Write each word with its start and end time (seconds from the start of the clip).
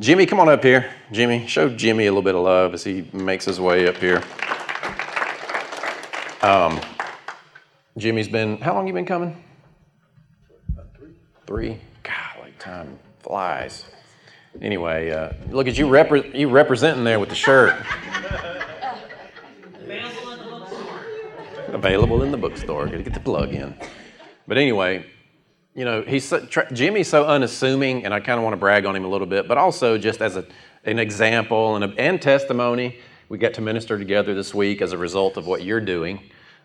Jimmie, 0.00 0.26
come 0.26 0.40
on 0.40 0.48
up 0.48 0.64
here. 0.64 0.92
Jimmie, 1.12 1.46
show 1.46 1.68
Jimmie 1.68 2.06
a 2.06 2.10
little 2.10 2.22
bit 2.22 2.34
of 2.34 2.42
love 2.42 2.74
as 2.74 2.82
he 2.82 3.08
makes 3.12 3.44
his 3.44 3.60
way 3.60 3.86
up 3.86 3.96
here. 3.98 4.22
Um, 6.42 6.80
Jimmie's 7.96 8.26
been, 8.26 8.58
how 8.58 8.74
long 8.74 8.88
you 8.88 8.92
been 8.92 9.06
coming? 9.06 9.42
Three. 10.96 11.14
Three? 11.46 11.80
God, 12.02 12.40
like 12.40 12.58
time 12.58 12.98
flies. 13.20 13.84
Anyway, 14.60 15.10
uh, 15.10 15.32
look 15.50 15.68
at 15.68 15.78
you, 15.78 15.86
repre- 15.86 16.34
you 16.34 16.48
representing 16.48 17.04
there 17.04 17.20
with 17.20 17.28
the 17.28 17.34
shirt. 17.36 17.74
Available 21.68 22.22
in 22.24 22.32
the 22.32 22.36
bookstore. 22.36 22.86
Got 22.86 22.96
to 22.98 23.02
get 23.04 23.14
the 23.14 23.20
plug 23.20 23.54
in. 23.54 23.74
But 24.48 24.58
anyway, 24.58 25.06
you 25.74 25.84
know, 25.84 26.02
he's 26.02 26.24
so, 26.24 26.40
Jimmie's 26.72 27.08
so 27.08 27.26
unassuming, 27.26 28.04
and 28.04 28.14
I 28.14 28.20
kind 28.20 28.38
of 28.38 28.44
want 28.44 28.54
to 28.54 28.58
brag 28.58 28.86
on 28.86 28.94
him 28.94 29.04
a 29.04 29.08
little 29.08 29.26
bit, 29.26 29.48
but 29.48 29.58
also 29.58 29.98
just 29.98 30.22
as 30.22 30.36
a, 30.36 30.46
an 30.84 30.98
example 30.98 31.74
and, 31.74 31.84
a, 31.84 31.88
and 31.98 32.22
testimony. 32.22 32.98
We 33.28 33.38
get 33.38 33.54
to 33.54 33.60
minister 33.60 33.98
together 33.98 34.34
this 34.34 34.54
week 34.54 34.82
as 34.82 34.92
a 34.92 34.98
result 34.98 35.36
of 35.36 35.46
what 35.46 35.64
you're 35.64 35.80
doing. 35.80 36.20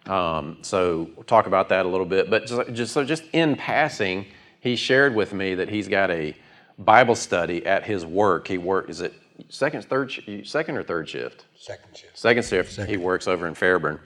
Um, 0.05 0.58
so 0.62 1.09
we'll 1.16 1.23
talk 1.23 1.48
about 1.48 1.70
that 1.70 1.86
a 1.86 1.90
little 1.90 2.05
bit. 2.05 2.30
But 2.30 2.45
just, 2.45 2.73
just 2.73 2.94
so 2.94 3.03
just 3.03 3.23
in 3.34 3.55
passing, 3.55 4.27
he 4.59 4.76
shared 4.76 5.16
with 5.16 5.34
me 5.34 5.55
that 5.55 5.70
he's 5.70 5.88
got 5.88 6.12
a 6.12 6.36
Bible 6.78 7.16
study 7.16 7.66
at 7.66 7.84
his 7.84 8.05
work. 8.05 8.48
He 8.48 8.58
work 8.58 8.89
is 8.89 9.02
it 9.02 9.14
second, 9.48 9.84
third, 9.86 10.14
second 10.44 10.78
or 10.78 10.84
third 10.84 11.09
shift? 11.09 11.45
Second 11.58 11.98
shift. 11.98 12.17
Second 12.17 12.45
shift. 12.45 12.73
Second. 12.73 12.89
He 12.89 12.98
works 12.98 13.28
over 13.28 13.48
in 13.48 13.55
Fairburn 13.55 14.00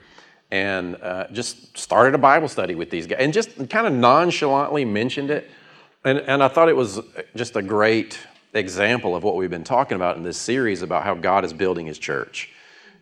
and 0.54 0.94
uh, 1.02 1.26
just 1.32 1.76
started 1.76 2.14
a 2.14 2.18
Bible 2.18 2.46
study 2.46 2.76
with 2.76 2.88
these 2.88 3.08
guys 3.08 3.18
and 3.18 3.32
just 3.32 3.68
kind 3.68 3.88
of 3.88 3.92
nonchalantly 3.92 4.84
mentioned 4.84 5.28
it. 5.28 5.50
And, 6.04 6.18
and 6.18 6.44
I 6.44 6.46
thought 6.46 6.68
it 6.68 6.76
was 6.76 7.00
just 7.34 7.56
a 7.56 7.62
great 7.62 8.20
example 8.52 9.16
of 9.16 9.24
what 9.24 9.34
we've 9.34 9.50
been 9.50 9.64
talking 9.64 9.96
about 9.96 10.16
in 10.16 10.22
this 10.22 10.36
series 10.36 10.82
about 10.82 11.02
how 11.02 11.14
God 11.14 11.44
is 11.44 11.52
building 11.52 11.86
his 11.86 11.98
church. 11.98 12.50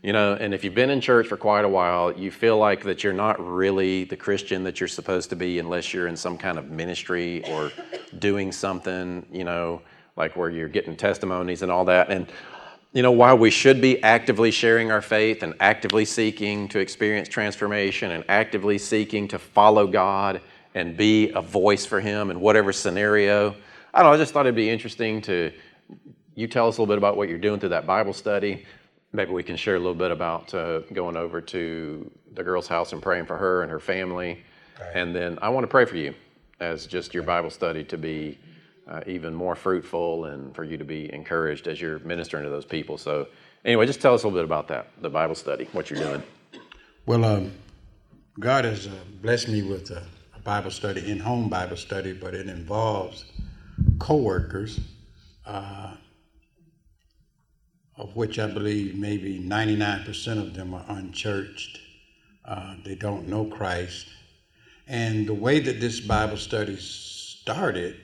You 0.02 0.14
know, 0.14 0.32
and 0.32 0.54
if 0.54 0.64
you've 0.64 0.74
been 0.74 0.88
in 0.88 1.02
church 1.02 1.26
for 1.26 1.36
quite 1.36 1.66
a 1.66 1.68
while, 1.68 2.10
you 2.18 2.30
feel 2.30 2.56
like 2.56 2.84
that 2.84 3.04
you're 3.04 3.12
not 3.12 3.38
really 3.38 4.04
the 4.04 4.16
Christian 4.16 4.64
that 4.64 4.80
you're 4.80 4.88
supposed 4.88 5.28
to 5.28 5.36
be 5.36 5.58
unless 5.58 5.92
you're 5.92 6.08
in 6.08 6.16
some 6.16 6.38
kind 6.38 6.58
of 6.58 6.70
ministry 6.70 7.44
or 7.50 7.70
doing 8.18 8.50
something, 8.50 9.26
you 9.30 9.44
know, 9.44 9.82
like 10.16 10.36
where 10.36 10.48
you're 10.48 10.68
getting 10.68 10.96
testimonies 10.96 11.60
and 11.60 11.70
all 11.70 11.84
that. 11.84 12.10
And 12.10 12.26
you 12.92 13.02
know, 13.02 13.12
while 13.12 13.38
we 13.38 13.50
should 13.50 13.80
be 13.80 14.02
actively 14.02 14.50
sharing 14.50 14.90
our 14.90 15.00
faith 15.00 15.42
and 15.42 15.54
actively 15.60 16.04
seeking 16.04 16.68
to 16.68 16.78
experience 16.78 17.28
transformation 17.28 18.10
and 18.10 18.24
actively 18.28 18.76
seeking 18.76 19.28
to 19.28 19.38
follow 19.38 19.86
God 19.86 20.42
and 20.74 20.96
be 20.96 21.30
a 21.30 21.40
voice 21.40 21.86
for 21.86 22.00
Him 22.00 22.30
in 22.30 22.38
whatever 22.40 22.72
scenario, 22.72 23.54
I 23.94 24.02
don't 24.02 24.10
know, 24.10 24.14
I 24.14 24.18
just 24.18 24.32
thought 24.32 24.46
it'd 24.46 24.54
be 24.54 24.68
interesting 24.68 25.22
to 25.22 25.52
you 26.34 26.46
tell 26.46 26.68
us 26.68 26.78
a 26.78 26.82
little 26.82 26.92
bit 26.92 26.98
about 26.98 27.16
what 27.16 27.28
you're 27.28 27.38
doing 27.38 27.60
through 27.60 27.70
that 27.70 27.86
Bible 27.86 28.12
study. 28.12 28.64
Maybe 29.12 29.32
we 29.32 29.42
can 29.42 29.56
share 29.56 29.76
a 29.76 29.78
little 29.78 29.94
bit 29.94 30.10
about 30.10 30.52
uh, 30.54 30.80
going 30.92 31.16
over 31.16 31.40
to 31.40 32.10
the 32.34 32.42
girl's 32.42 32.66
house 32.66 32.92
and 32.92 33.02
praying 33.02 33.26
for 33.26 33.36
her 33.36 33.62
and 33.62 33.70
her 33.70 33.80
family. 33.80 34.42
Right. 34.80 34.92
And 34.94 35.14
then 35.14 35.38
I 35.42 35.50
want 35.50 35.64
to 35.64 35.68
pray 35.68 35.84
for 35.84 35.96
you 35.96 36.14
as 36.60 36.86
just 36.86 37.12
your 37.12 37.22
Bible 37.22 37.50
study 37.50 37.84
to 37.84 37.98
be 37.98 38.38
uh, 38.88 39.00
even 39.06 39.34
more 39.34 39.54
fruitful 39.54 40.26
and 40.26 40.54
for 40.54 40.64
you 40.64 40.76
to 40.76 40.84
be 40.84 41.12
encouraged 41.12 41.68
as 41.68 41.80
you're 41.80 41.98
ministering 42.00 42.44
to 42.44 42.50
those 42.50 42.64
people. 42.64 42.98
So, 42.98 43.28
anyway, 43.64 43.86
just 43.86 44.00
tell 44.00 44.14
us 44.14 44.24
a 44.24 44.26
little 44.26 44.38
bit 44.40 44.44
about 44.44 44.68
that, 44.68 44.88
the 45.00 45.10
Bible 45.10 45.34
study, 45.34 45.68
what 45.72 45.90
you're 45.90 46.00
doing. 46.00 46.22
Well, 47.06 47.24
um, 47.24 47.52
God 48.38 48.64
has 48.64 48.86
uh, 48.86 48.92
blessed 49.20 49.48
me 49.48 49.62
with 49.62 49.90
a, 49.90 50.02
a, 50.36 50.40
Bible 50.40 50.70
study, 50.70 51.10
in 51.10 51.18
home 51.18 51.48
Bible 51.48 51.76
study, 51.76 52.12
but 52.12 52.34
it 52.34 52.48
involves 52.48 53.24
co 53.98 54.16
workers, 54.16 54.80
uh, 55.46 55.94
of 57.96 58.16
which 58.16 58.38
I 58.38 58.46
believe 58.46 58.96
maybe 58.96 59.38
99% 59.40 60.38
of 60.38 60.54
them 60.54 60.74
are 60.74 60.84
unchurched. 60.88 61.78
Uh, 62.44 62.76
they 62.84 62.96
don't 62.96 63.28
know 63.28 63.44
Christ. 63.44 64.08
And 64.88 65.26
the 65.26 65.34
way 65.34 65.60
that 65.60 65.80
this 65.80 66.00
Bible 66.00 66.36
study 66.36 66.76
started 66.76 67.96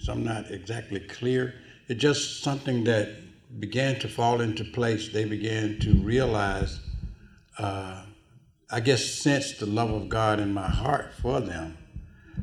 so 0.00 0.12
I'm 0.12 0.24
not 0.24 0.50
exactly 0.50 1.00
clear. 1.00 1.54
It's 1.88 2.00
just 2.00 2.42
something 2.42 2.84
that 2.84 3.08
began 3.60 3.98
to 4.00 4.08
fall 4.08 4.40
into 4.40 4.64
place. 4.64 5.08
They 5.08 5.24
began 5.24 5.78
to 5.80 5.94
realize, 5.94 6.80
uh, 7.58 8.02
I 8.70 8.80
guess, 8.80 9.04
sense 9.04 9.52
the 9.58 9.66
love 9.66 9.90
of 9.90 10.08
God 10.08 10.40
in 10.40 10.52
my 10.52 10.68
heart 10.68 11.12
for 11.14 11.40
them. 11.40 11.78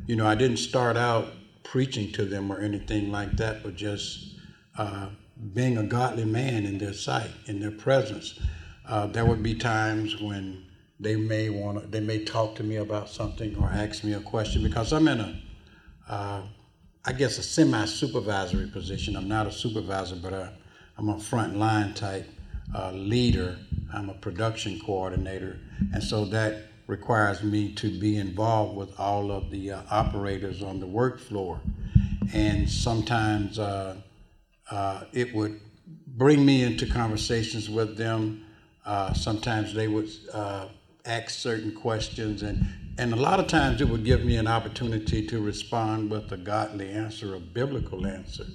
You 0.06 0.16
know, 0.16 0.26
I 0.26 0.36
didn't 0.36 0.58
start 0.58 0.98
out 0.98 1.28
preaching 1.64 2.12
to 2.14 2.26
them 2.26 2.52
or 2.52 2.60
anything 2.60 3.12
like 3.12 3.38
that, 3.38 3.64
but 3.64 3.76
just 3.76 4.36
uh, 4.78 5.10
being 5.54 5.78
a 5.78 5.84
godly 5.84 6.26
man 6.26 6.66
in 6.66 6.78
their 6.78 6.94
sight, 6.94 7.32
in 7.48 7.60
their 7.60 7.72
presence. 7.72 8.40
Uh, 8.88 9.08
there 9.08 9.26
would 9.26 9.42
be 9.42 9.56
times 9.56 10.22
when 10.22 10.66
they 11.00 11.16
may 11.16 11.50
want 11.50 11.92
they 11.92 12.00
may 12.00 12.24
talk 12.24 12.56
to 12.56 12.64
me 12.64 12.76
about 12.78 13.10
something 13.10 13.56
or 13.58 13.68
ask 13.68 14.04
me 14.04 14.14
a 14.14 14.20
question 14.20 14.64
because 14.64 14.94
I'm 14.94 15.08
in 15.08 15.20
a 15.20 15.42
uh, 16.08 16.42
I 17.06 17.12
guess, 17.12 17.38
a 17.38 17.44
semi 17.44 17.84
supervisory 17.84 18.68
position. 18.68 19.18
I'm 19.18 19.28
not 19.28 19.46
a 19.46 19.52
supervisor, 19.52 20.16
but 20.16 20.34
I, 20.34 20.50
am 20.98 21.10
a 21.10 21.20
front 21.20 21.58
line 21.58 21.94
type 21.94 22.30
uh, 22.74 22.92
leader. 22.92 23.58
I'm 23.94 24.10
a 24.10 24.14
production 24.14 24.80
coordinator. 24.80 25.60
And 25.94 26.02
so 26.02 26.24
that 26.26 26.68
requires 26.88 27.44
me 27.44 27.74
to 27.74 28.00
be 28.00 28.18
involved 28.18 28.78
with 28.78 28.98
all 28.98 29.32
of 29.32 29.52
the 29.52 29.72
uh, 29.72 29.82
operators 29.92 30.64
on 30.64 30.80
the 30.80 30.88
work 30.88 31.20
floor. 31.20 31.60
And 32.34 32.70
sometimes 32.70 33.60
uh, 33.60 33.98
uh 34.72 35.04
it 35.12 35.36
would 35.36 35.60
bring 36.08 36.46
me 36.46 36.64
into 36.64 36.86
conversations 36.86 37.70
with 37.70 37.98
them. 37.98 38.46
Uh, 38.86 39.14
sometimes 39.14 39.74
they 39.74 39.90
would 39.90 40.10
uh, 40.34 40.68
ask 41.06 41.32
certain 41.32 41.74
questions, 41.74 42.44
and 42.44 42.66
and 42.98 43.12
a 43.12 43.16
lot 43.16 43.40
of 43.40 43.48
times 43.48 43.82
it 43.82 43.90
would 43.90 44.04
give 44.04 44.24
me 44.24 44.36
an 44.38 44.48
opportunity 44.48 45.26
to 45.28 45.42
respond 45.42 46.12
with 46.12 46.32
a 46.32 46.38
godly 46.38 46.92
answer, 46.92 47.34
a 47.34 47.40
biblical 47.40 48.06
answer. 48.06 48.46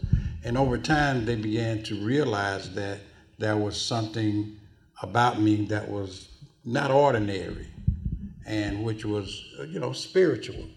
And 0.44 0.56
over 0.56 0.78
time, 0.78 1.24
they 1.24 1.34
began 1.34 1.82
to 1.84 1.96
realize 1.96 2.72
that 2.74 3.00
there 3.38 3.56
was 3.56 3.80
something 3.80 4.56
about 5.02 5.40
me 5.40 5.66
that 5.66 5.88
was 5.88 6.28
not 6.64 6.90
ordinary 6.90 7.66
and 8.46 8.84
which 8.84 9.04
was, 9.04 9.44
you 9.68 9.80
know, 9.80 9.92
spiritual. 9.92 10.68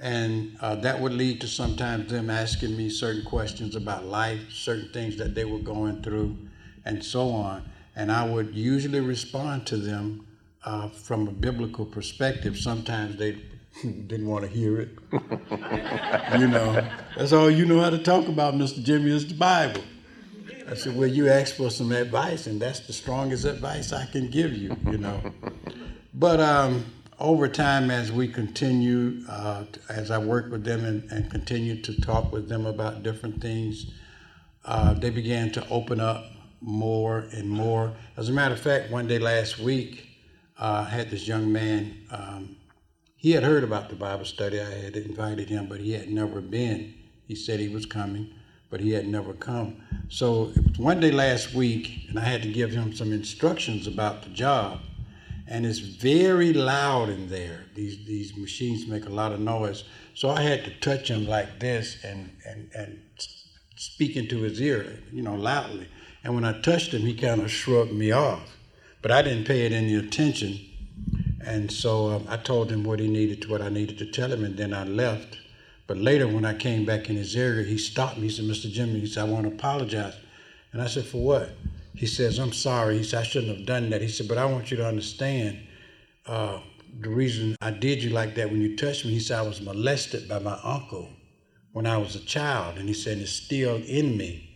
And 0.00 0.56
uh, 0.60 0.76
that 0.76 1.00
would 1.00 1.12
lead 1.12 1.40
to 1.40 1.48
sometimes 1.48 2.10
them 2.10 2.30
asking 2.30 2.76
me 2.76 2.90
certain 2.90 3.24
questions 3.24 3.74
about 3.74 4.04
life, 4.04 4.50
certain 4.50 4.90
things 4.92 5.16
that 5.16 5.34
they 5.34 5.44
were 5.44 5.58
going 5.58 6.02
through, 6.02 6.36
and 6.84 7.02
so 7.02 7.30
on. 7.30 7.68
And 7.96 8.12
I 8.12 8.24
would 8.24 8.54
usually 8.54 9.00
respond 9.00 9.66
to 9.68 9.76
them 9.76 10.27
uh, 10.68 10.88
from 10.90 11.26
a 11.28 11.30
biblical 11.30 11.86
perspective, 11.86 12.58
sometimes 12.58 13.16
they 13.16 13.32
didn't 13.82 14.26
want 14.26 14.44
to 14.44 14.50
hear 14.50 14.80
it. 14.80 14.90
you 16.38 16.46
know, 16.46 16.86
that's 17.16 17.32
all 17.32 17.50
you 17.50 17.64
know 17.64 17.80
how 17.80 17.88
to 17.88 17.98
talk 17.98 18.28
about, 18.28 18.52
Mr. 18.52 18.82
Jimmie, 18.82 19.16
is 19.16 19.26
the 19.26 19.34
Bible. 19.34 19.82
I 20.70 20.74
said, 20.74 20.94
well, 20.94 21.08
you 21.08 21.30
asked 21.30 21.56
for 21.56 21.70
some 21.70 21.90
advice, 21.92 22.46
and 22.46 22.60
that's 22.60 22.80
the 22.80 22.92
strongest 22.92 23.46
advice 23.46 23.94
I 23.94 24.04
can 24.04 24.30
give 24.30 24.52
you, 24.52 24.76
you 24.90 24.98
know. 24.98 25.32
but 26.12 26.38
um, 26.38 26.84
over 27.18 27.48
time, 27.48 27.90
as 27.90 28.12
we 28.12 28.28
continue, 28.28 29.24
uh, 29.26 29.64
as 29.88 30.10
I 30.10 30.18
work 30.18 30.50
with 30.50 30.64
them 30.64 30.84
and, 30.84 31.10
and 31.10 31.30
continued 31.30 31.82
to 31.84 31.98
talk 31.98 32.30
with 32.30 32.50
them 32.50 32.66
about 32.66 33.02
different 33.02 33.40
things, 33.40 33.90
uh, 34.66 34.92
they 34.92 35.08
began 35.08 35.50
to 35.52 35.66
open 35.70 35.98
up 35.98 36.26
more 36.60 37.20
and 37.32 37.48
more. 37.48 37.94
As 38.18 38.28
a 38.28 38.32
matter 38.32 38.54
of 38.54 38.60
fact, 38.60 38.90
one 38.90 39.06
day 39.06 39.18
last 39.18 39.58
week, 39.58 40.04
uh, 40.58 40.84
had 40.84 41.10
this 41.10 41.26
young 41.26 41.52
man. 41.52 41.96
Um, 42.10 42.56
he 43.16 43.32
had 43.32 43.42
heard 43.42 43.64
about 43.64 43.88
the 43.88 43.96
Bible 43.96 44.24
study. 44.24 44.60
I 44.60 44.70
had 44.70 44.96
invited 44.96 45.48
him, 45.48 45.66
but 45.66 45.80
he 45.80 45.92
had 45.92 46.10
never 46.10 46.40
been. 46.40 46.94
He 47.26 47.34
said 47.34 47.60
he 47.60 47.68
was 47.68 47.86
coming, 47.86 48.32
but 48.70 48.80
he 48.80 48.92
had 48.92 49.06
never 49.06 49.32
come. 49.32 49.82
So 50.08 50.46
one 50.76 51.00
day 51.00 51.10
last 51.10 51.54
week, 51.54 52.06
and 52.08 52.18
I 52.18 52.24
had 52.24 52.42
to 52.42 52.52
give 52.52 52.70
him 52.70 52.94
some 52.94 53.12
instructions 53.12 53.86
about 53.86 54.22
the 54.22 54.30
job. 54.30 54.80
And 55.50 55.64
it's 55.64 55.78
very 55.78 56.52
loud 56.52 57.08
in 57.08 57.30
there. 57.30 57.64
These 57.74 58.04
these 58.04 58.36
machines 58.36 58.86
make 58.86 59.06
a 59.06 59.10
lot 59.10 59.32
of 59.32 59.40
noise. 59.40 59.84
So 60.14 60.28
I 60.28 60.42
had 60.42 60.62
to 60.64 60.78
touch 60.80 61.08
him 61.10 61.26
like 61.26 61.58
this 61.58 62.04
and 62.04 62.30
and 62.46 62.70
and 62.74 63.00
speak 63.76 64.16
into 64.16 64.40
his 64.40 64.60
ear, 64.60 65.02
you 65.10 65.22
know, 65.22 65.34
loudly. 65.34 65.88
And 66.22 66.34
when 66.34 66.44
I 66.44 66.60
touched 66.60 66.92
him, 66.92 67.00
he 67.00 67.14
kind 67.14 67.40
of 67.40 67.50
shrugged 67.50 67.92
me 67.92 68.12
off. 68.12 68.57
But 69.08 69.16
I 69.16 69.22
didn't 69.22 69.46
pay 69.46 69.64
it 69.64 69.72
any 69.72 69.94
attention. 69.94 70.60
And 71.40 71.72
so 71.72 72.08
um, 72.08 72.26
I 72.28 72.36
told 72.36 72.70
him 72.70 72.84
what 72.84 73.00
he 73.00 73.08
needed 73.08 73.48
what 73.48 73.62
I 73.62 73.70
needed 73.70 73.96
to 74.00 74.04
tell 74.04 74.30
him, 74.30 74.44
and 74.44 74.54
then 74.54 74.74
I 74.74 74.84
left. 74.84 75.38
But 75.86 75.96
later, 75.96 76.28
when 76.28 76.44
I 76.44 76.52
came 76.52 76.84
back 76.84 77.08
in 77.08 77.16
his 77.16 77.34
area, 77.34 77.64
he 77.64 77.78
stopped 77.78 78.18
me. 78.18 78.24
He 78.24 78.28
said, 78.28 78.44
Mr. 78.44 78.70
Jimmie, 78.70 79.00
he 79.00 79.06
said, 79.06 79.26
I 79.26 79.32
want 79.32 79.46
to 79.46 79.52
apologize. 79.54 80.14
And 80.74 80.82
I 80.82 80.88
said, 80.88 81.06
For 81.06 81.22
what? 81.22 81.52
He 81.94 82.04
says, 82.04 82.38
I'm 82.38 82.52
sorry. 82.52 82.98
He 82.98 83.02
said, 83.02 83.20
I 83.20 83.22
shouldn't 83.22 83.56
have 83.56 83.66
done 83.66 83.88
that. 83.88 84.02
He 84.02 84.08
said, 84.08 84.28
But 84.28 84.36
I 84.36 84.44
want 84.44 84.70
you 84.70 84.76
to 84.76 84.86
understand 84.86 85.58
uh, 86.26 86.60
the 87.00 87.08
reason 87.08 87.56
I 87.62 87.70
did 87.70 88.02
you 88.02 88.10
like 88.10 88.34
that 88.34 88.50
when 88.50 88.60
you 88.60 88.76
touched 88.76 89.06
me. 89.06 89.12
He 89.12 89.20
said, 89.20 89.38
I 89.38 89.42
was 89.42 89.62
molested 89.62 90.28
by 90.28 90.38
my 90.38 90.58
uncle 90.62 91.08
when 91.72 91.86
I 91.86 91.96
was 91.96 92.14
a 92.14 92.20
child. 92.26 92.76
And 92.76 92.86
he 92.86 92.94
said, 92.94 93.16
It's 93.16 93.32
still 93.32 93.76
in 93.76 94.18
me. 94.18 94.47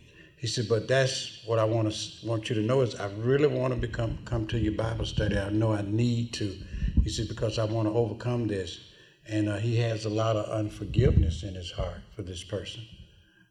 He 0.43 0.49
said, 0.49 0.67
but 0.67 0.89
that's 0.89 1.39
what 1.45 1.57
I 1.57 1.63
want 1.63 1.89
to 1.89 2.27
want 2.27 2.49
you 2.49 2.55
to 2.55 2.61
know 2.61 2.81
is 2.81 2.95
I 2.95 3.09
really 3.11 3.47
want 3.47 3.73
to 3.73 3.79
become 3.79 4.17
come 4.25 4.45
to 4.47 4.59
your 4.59 4.73
Bible 4.73 5.05
study. 5.05 5.37
I 5.37 5.49
know 5.49 5.71
I 5.71 5.83
need 5.83 6.33
to. 6.33 6.53
He 7.01 7.09
said 7.09 7.29
because 7.29 7.57
I 7.57 7.63
want 7.63 7.87
to 7.87 7.93
overcome 7.93 8.47
this, 8.47 8.77
and 9.25 9.47
uh, 9.47 9.55
he 9.55 9.77
has 9.77 10.03
a 10.03 10.09
lot 10.09 10.35
of 10.35 10.51
unforgiveness 10.51 11.43
in 11.43 11.55
his 11.55 11.71
heart 11.71 12.01
for 12.13 12.23
this 12.23 12.43
person, 12.43 12.85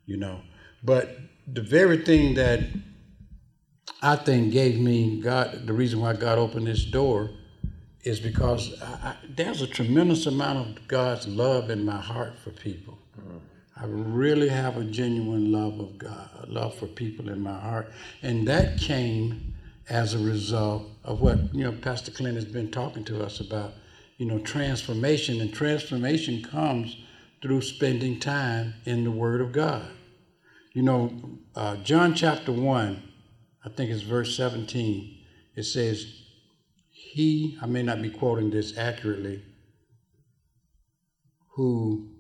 you 0.05 0.19
know. 0.19 0.43
But 0.85 1.17
the 1.51 1.63
very 1.63 1.97
thing 2.05 2.35
that 2.35 2.61
I 4.03 4.17
think 4.17 4.53
gave 4.53 4.79
me 4.79 5.19
God, 5.23 5.67
the 5.67 5.73
reason 5.73 5.99
why 5.99 6.13
God 6.13 6.37
opened 6.39 6.67
this 6.67 6.85
door 6.85 7.31
is 8.05 8.21
because 8.21 8.79
I, 8.83 8.87
I, 8.87 9.17
there's 9.35 9.63
a 9.63 9.67
tremendous 9.67 10.27
amount 10.27 10.59
of 10.59 10.89
God's 10.89 11.27
love 11.27 11.71
in 11.71 11.87
my 11.87 12.03
heart 12.03 12.39
for 12.39 12.51
people. 12.51 12.99
Mm-hmm. 13.19 13.39
I 13.83 13.87
really 13.87 14.49
have 14.49 14.77
a 14.77 14.85
genuine 14.85 15.51
love 15.51 15.81
of 15.81 15.99
God, 15.99 16.49
love 16.49 16.77
for 16.77 16.87
people 16.87 17.29
in 17.29 17.41
my 17.41 17.59
heart, 17.59 17.91
and 18.23 18.47
that 18.47 18.79
came 18.79 19.55
as 19.89 20.15
a 20.15 20.21
result 20.21 20.85
of 21.03 21.21
what 21.21 21.53
you 21.53 21.65
know 21.65 21.73
Pastor 21.73 22.13
Clint 22.13 22.37
has 22.37 22.45
been 22.45 22.71
talking 22.71 23.03
to 23.05 23.25
us 23.25 23.41
about. 23.41 23.73
You 24.19 24.27
know, 24.27 24.39
transformation, 24.39 25.41
and 25.41 25.53
transformation 25.53 26.45
comes 26.45 26.97
through 27.41 27.63
spending 27.63 28.21
time 28.21 28.75
in 28.85 29.03
the 29.03 29.11
Word 29.11 29.41
of 29.41 29.51
God. 29.51 29.91
You 30.75 30.83
know, 30.83 31.39
uh, 31.57 31.75
John 31.79 32.15
chapter 32.15 32.53
one, 32.53 33.03
I 33.65 33.69
think 33.69 33.91
it's 33.91 34.03
verse 34.03 34.37
seventeen. 34.37 35.25
It 35.57 35.65
says, 35.65 36.07
"He," 36.89 37.59
I 37.61 37.67
may 37.67 37.83
not 37.83 38.01
be 38.01 38.11
quoting 38.11 38.51
this 38.51 38.79
accurately, 38.79 39.43
who 41.57 42.12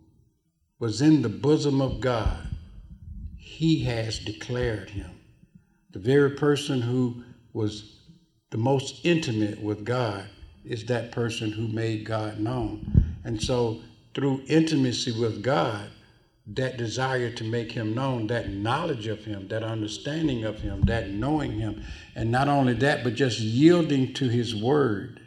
was 0.82 1.00
in 1.00 1.22
the 1.22 1.28
bosom 1.28 1.80
of 1.80 2.00
God, 2.00 2.44
he 3.36 3.84
has 3.84 4.18
declared 4.18 4.90
him. 4.90 5.12
The 5.92 6.00
very 6.00 6.30
person 6.30 6.80
who 6.80 7.22
was 7.52 8.00
the 8.50 8.58
most 8.58 9.06
intimate 9.06 9.62
with 9.62 9.84
God 9.84 10.24
is 10.64 10.86
that 10.86 11.12
person 11.12 11.52
who 11.52 11.68
made 11.68 12.04
God 12.04 12.40
known. 12.40 13.14
And 13.22 13.40
so, 13.40 13.78
through 14.12 14.42
intimacy 14.48 15.12
with 15.12 15.40
God, 15.40 15.88
that 16.48 16.78
desire 16.78 17.30
to 17.30 17.44
make 17.44 17.70
him 17.70 17.94
known, 17.94 18.26
that 18.26 18.50
knowledge 18.50 19.06
of 19.06 19.24
him, 19.24 19.46
that 19.46 19.62
understanding 19.62 20.42
of 20.42 20.62
him, 20.62 20.80
that 20.86 21.10
knowing 21.10 21.52
him, 21.52 21.84
and 22.16 22.32
not 22.32 22.48
only 22.48 22.74
that, 22.74 23.04
but 23.04 23.14
just 23.14 23.38
yielding 23.38 24.14
to 24.14 24.28
his 24.28 24.52
word 24.52 25.20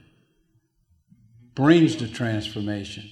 brings 1.53 1.95
the 1.95 2.09
transformation 2.09 3.09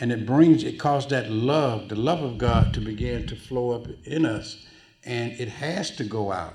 and 0.00 0.12
it 0.12 0.24
brings 0.24 0.62
it 0.62 0.78
causes 0.78 1.10
that 1.10 1.30
love 1.30 1.88
the 1.88 1.96
love 1.96 2.22
of 2.22 2.38
god 2.38 2.72
to 2.74 2.80
begin 2.80 3.26
to 3.26 3.36
flow 3.36 3.72
up 3.72 3.86
in 4.04 4.24
us. 4.24 4.64
And 5.04 5.32
it 5.32 5.48
has 5.48 5.90
to 5.92 6.04
go 6.04 6.32
out. 6.32 6.54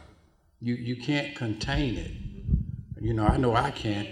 You 0.61 0.75
you 0.75 0.95
can't 0.95 1.35
contain 1.35 1.97
it. 1.97 2.11
You 3.01 3.13
know 3.13 3.25
i 3.25 3.37
know 3.37 3.55
i 3.55 3.71
can't. 3.71 4.09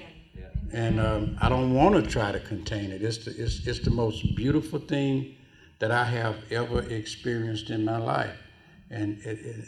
And 0.74 1.00
um, 1.00 1.38
i 1.42 1.50
don't 1.50 1.74
want 1.74 1.96
to 1.96 2.10
try 2.10 2.32
to 2.32 2.40
contain 2.40 2.92
it. 2.92 3.02
It's 3.02 3.26
the, 3.26 3.32
it's, 3.32 3.66
it's 3.68 3.80
the 3.80 3.92
most 3.92 4.36
beautiful 4.36 4.80
thing 4.80 5.36
that 5.80 5.92
i 5.92 6.04
have 6.04 6.36
ever 6.52 6.82
experienced 6.90 7.70
in 7.70 7.86
my 7.86 7.98
life. 7.98 8.38
And 8.90 9.22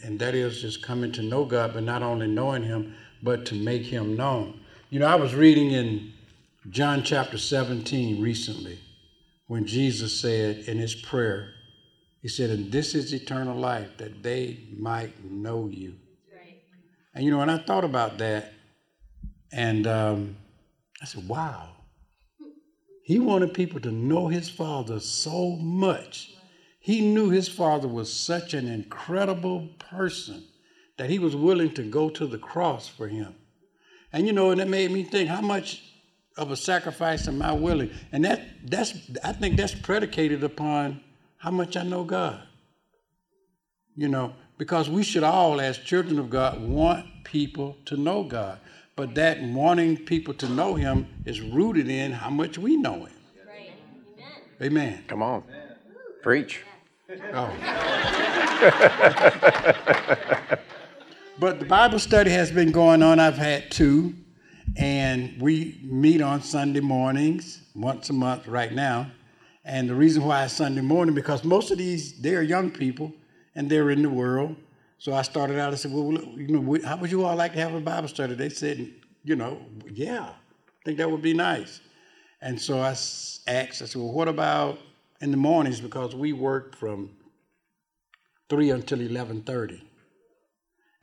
and 0.03 0.19
that 0.19 0.35
is 0.35 0.61
just 0.61 0.83
coming 0.83 1.11
to 1.13 1.21
know 1.21 1.45
god 1.45 1.73
but 1.73 1.83
not 1.83 2.03
only 2.03 2.27
knowing 2.27 2.63
him 2.63 2.95
but 3.21 3.45
to 3.45 3.55
make 3.55 3.83
him 3.83 4.17
known. 4.17 4.59
You 4.89 4.99
know 4.99 5.07
i 5.07 5.15
was 5.15 5.33
reading 5.33 5.71
in 5.71 6.11
john 6.69 7.03
chapter 7.03 7.37
17 7.37 8.21
recently 8.21 8.79
when 9.47 9.65
Jesus 9.65 10.19
said 10.19 10.59
in 10.67 10.77
his 10.77 10.95
prayer, 10.95 11.53
he 12.21 12.27
said, 12.27 12.49
And 12.49 12.71
this 12.71 12.95
is 12.95 13.13
eternal 13.13 13.57
life, 13.57 13.97
that 13.97 14.23
they 14.23 14.69
might 14.77 15.23
know 15.23 15.67
you. 15.67 15.95
Right. 16.33 16.61
And 17.13 17.25
you 17.25 17.31
know, 17.31 17.41
and 17.41 17.51
I 17.51 17.57
thought 17.57 17.83
about 17.83 18.17
that, 18.19 18.53
and 19.51 19.85
um, 19.87 20.37
I 21.01 21.05
said, 21.05 21.27
Wow. 21.27 21.69
He 23.03 23.19
wanted 23.19 23.53
people 23.53 23.81
to 23.81 23.91
know 23.91 24.29
his 24.29 24.49
father 24.49 25.01
so 25.01 25.57
much. 25.57 26.31
He 26.79 27.01
knew 27.01 27.29
his 27.29 27.49
father 27.49 27.87
was 27.87 28.11
such 28.11 28.53
an 28.53 28.65
incredible 28.67 29.67
person 29.77 30.45
that 30.97 31.09
he 31.09 31.19
was 31.19 31.35
willing 31.35 31.73
to 31.73 31.83
go 31.83 32.09
to 32.09 32.25
the 32.25 32.37
cross 32.37 32.87
for 32.87 33.09
him. 33.09 33.35
And 34.13 34.25
you 34.25 34.31
know, 34.31 34.51
and 34.51 34.61
it 34.61 34.69
made 34.69 34.91
me 34.91 35.03
think 35.03 35.27
how 35.27 35.41
much 35.41 35.92
of 36.37 36.51
a 36.51 36.55
sacrifice 36.55 37.27
am 37.27 37.37
my 37.37 37.51
willing? 37.51 37.91
And 38.11 38.25
that 38.25 38.41
that's 38.65 38.93
I 39.23 39.33
think 39.33 39.57
that's 39.57 39.75
predicated 39.75 40.43
upon 40.43 41.01
how 41.37 41.51
much 41.51 41.75
I 41.77 41.83
know 41.83 42.03
God. 42.03 42.41
You 43.95 44.07
know, 44.07 44.33
because 44.57 44.89
we 44.89 45.03
should 45.03 45.23
all, 45.23 45.61
as 45.61 45.77
children 45.77 46.17
of 46.17 46.29
God, 46.29 46.61
want 46.61 47.05
people 47.23 47.77
to 47.85 47.97
know 47.97 48.23
God. 48.23 48.59
But 48.95 49.15
that 49.15 49.41
wanting 49.41 49.97
people 49.97 50.33
to 50.35 50.47
know 50.47 50.75
Him 50.75 51.07
is 51.25 51.41
rooted 51.41 51.89
in 51.89 52.11
how 52.11 52.29
much 52.29 52.57
we 52.57 52.77
know 52.77 53.05
Him. 53.05 53.13
Right. 53.47 53.73
Amen. 54.61 54.91
Amen. 54.91 55.03
Come 55.07 55.21
on. 55.21 55.43
Preach. 56.21 56.61
Oh. 57.33 57.53
but 61.39 61.59
the 61.59 61.65
Bible 61.65 61.99
study 61.99 62.31
has 62.31 62.51
been 62.51 62.71
going 62.71 63.03
on. 63.03 63.19
I've 63.19 63.37
had 63.37 63.69
two. 63.71 64.13
And 64.75 65.41
we 65.41 65.79
meet 65.83 66.21
on 66.21 66.41
Sunday 66.41 66.79
mornings, 66.79 67.61
once 67.75 68.09
a 68.09 68.13
month 68.13 68.47
right 68.47 68.71
now. 68.71 69.11
And 69.65 69.89
the 69.89 69.95
reason 69.95 70.23
why 70.23 70.47
Sunday 70.47 70.81
morning, 70.81 71.15
because 71.15 71.43
most 71.43 71.71
of 71.71 71.77
these, 71.77 72.19
they're 72.21 72.41
young 72.41 72.71
people 72.71 73.13
and 73.55 73.69
they're 73.69 73.91
in 73.91 74.01
the 74.01 74.09
world. 74.09 74.55
So 74.97 75.13
I 75.13 75.21
started 75.21 75.59
out, 75.59 75.73
I 75.73 75.75
said, 75.75 75.91
well, 75.91 76.11
you 76.11 76.47
know, 76.47 76.79
how 76.85 76.97
would 76.97 77.11
you 77.11 77.23
all 77.23 77.35
like 77.35 77.53
to 77.53 77.59
have 77.59 77.73
a 77.73 77.79
Bible 77.79 78.07
study? 78.07 78.35
They 78.35 78.49
said, 78.49 78.89
you 79.23 79.35
know, 79.35 79.61
yeah, 79.91 80.29
I 80.29 80.83
think 80.85 80.97
that 80.97 81.09
would 81.09 81.21
be 81.21 81.33
nice. 81.33 81.81
And 82.41 82.59
so 82.59 82.79
I 82.79 82.89
asked, 82.89 83.47
I 83.47 83.69
said, 83.71 83.95
well, 83.95 84.11
what 84.11 84.27
about 84.27 84.79
in 85.21 85.31
the 85.31 85.37
mornings? 85.37 85.79
Because 85.79 86.15
we 86.15 86.33
work 86.33 86.75
from 86.75 87.11
3 88.49 88.71
until 88.71 88.99
1130. 88.99 89.81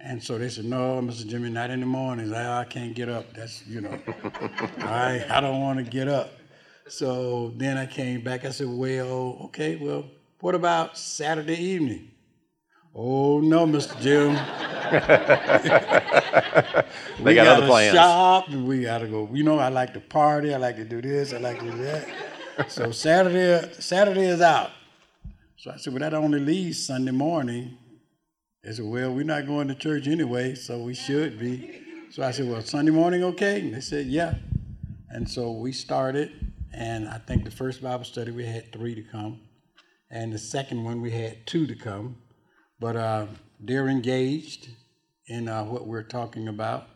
And 0.02 0.22
so 0.22 0.38
they 0.38 0.48
said, 0.48 0.64
no, 0.64 1.00
Mr. 1.02 1.26
Jimmie, 1.26 1.50
not 1.50 1.70
in 1.70 1.80
the 1.80 1.86
mornings. 1.86 2.32
I, 2.32 2.46
oh, 2.46 2.60
I 2.60 2.64
can't 2.64 2.94
get 2.94 3.10
up. 3.10 3.34
That's, 3.34 3.66
you 3.66 3.82
know, 3.82 3.98
I, 4.78 5.26
I 5.28 5.40
don't 5.40 5.60
want 5.60 5.78
to 5.78 5.84
get 5.84 6.08
up. 6.08 6.32
So 6.88 7.52
then 7.56 7.76
I 7.76 7.84
came 7.84 8.22
back. 8.22 8.46
I 8.46 8.50
said, 8.50 8.68
well, 8.68 9.38
okay, 9.44 9.76
well, 9.76 10.06
what 10.40 10.54
about 10.54 10.96
Saturday 10.96 11.56
evening? 11.56 12.10
Oh, 12.94 13.40
no, 13.40 13.66
Mr. 13.66 14.00
Jim. 14.00 14.34
they 17.22 17.34
got 17.34 17.46
other 17.46 17.66
plans. 17.66 17.94
shop 17.94 18.48
and 18.48 18.66
we 18.66 18.82
got 18.82 18.98
to 18.98 19.06
go. 19.06 19.28
You 19.32 19.44
know, 19.44 19.58
I 19.58 19.68
like 19.68 19.92
to 19.94 20.00
party. 20.00 20.54
I 20.54 20.56
like 20.56 20.76
to 20.76 20.84
do 20.84 21.02
this. 21.02 21.34
I 21.34 21.38
like 21.38 21.60
to 21.60 21.70
do 21.70 21.76
that. 21.82 22.08
so 22.68 22.90
Saturday, 22.92 23.70
Saturday 23.74 24.26
is 24.26 24.40
out. 24.40 24.70
So 25.58 25.70
I 25.70 25.76
said, 25.76 25.92
well, 25.92 26.00
that 26.00 26.14
only 26.14 26.40
leaves 26.40 26.86
Sunday 26.86 27.12
morning 27.12 27.76
they 28.62 28.72
said, 28.72 28.84
Well, 28.84 29.14
we're 29.14 29.24
not 29.24 29.46
going 29.46 29.68
to 29.68 29.74
church 29.74 30.06
anyway, 30.06 30.54
so 30.54 30.82
we 30.82 30.94
should 30.94 31.38
be. 31.38 31.82
So 32.10 32.22
I 32.22 32.30
said, 32.30 32.48
Well, 32.48 32.60
Sunday 32.62 32.90
morning, 32.90 33.24
okay? 33.24 33.60
And 33.60 33.74
they 33.74 33.80
said, 33.80 34.06
Yeah. 34.06 34.34
And 35.08 35.28
so 35.28 35.52
we 35.52 35.72
started, 35.72 36.52
and 36.72 37.08
I 37.08 37.18
think 37.18 37.44
the 37.44 37.50
first 37.50 37.82
Bible 37.82 38.04
study 38.04 38.30
we 38.30 38.44
had 38.44 38.72
three 38.72 38.94
to 38.94 39.02
come, 39.02 39.40
and 40.10 40.32
the 40.32 40.38
second 40.38 40.84
one 40.84 41.00
we 41.00 41.10
had 41.10 41.46
two 41.46 41.66
to 41.66 41.74
come. 41.74 42.18
But 42.78 42.96
uh, 42.96 43.26
they're 43.58 43.88
engaged 43.88 44.68
in 45.26 45.48
uh, 45.48 45.64
what 45.64 45.86
we're 45.86 46.02
talking 46.02 46.48
about, 46.48 46.88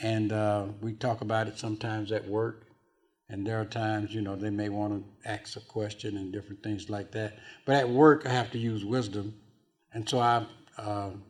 and 0.00 0.32
uh, 0.32 0.66
we 0.80 0.94
talk 0.94 1.20
about 1.20 1.48
it 1.48 1.58
sometimes 1.58 2.12
at 2.12 2.26
work. 2.26 2.66
And 3.28 3.46
there 3.46 3.60
are 3.60 3.64
times, 3.64 4.14
you 4.14 4.20
know, 4.20 4.36
they 4.36 4.50
may 4.50 4.68
want 4.68 4.92
to 4.92 5.30
ask 5.30 5.56
a 5.56 5.60
question 5.60 6.18
and 6.18 6.32
different 6.32 6.62
things 6.62 6.90
like 6.90 7.12
that. 7.12 7.38
But 7.64 7.76
at 7.76 7.88
work, 7.88 8.26
I 8.26 8.28
have 8.28 8.50
to 8.50 8.58
use 8.58 8.84
wisdom. 8.84 9.34
And 9.94 10.06
so 10.06 10.18
I 10.18 10.46
um, 10.78 11.22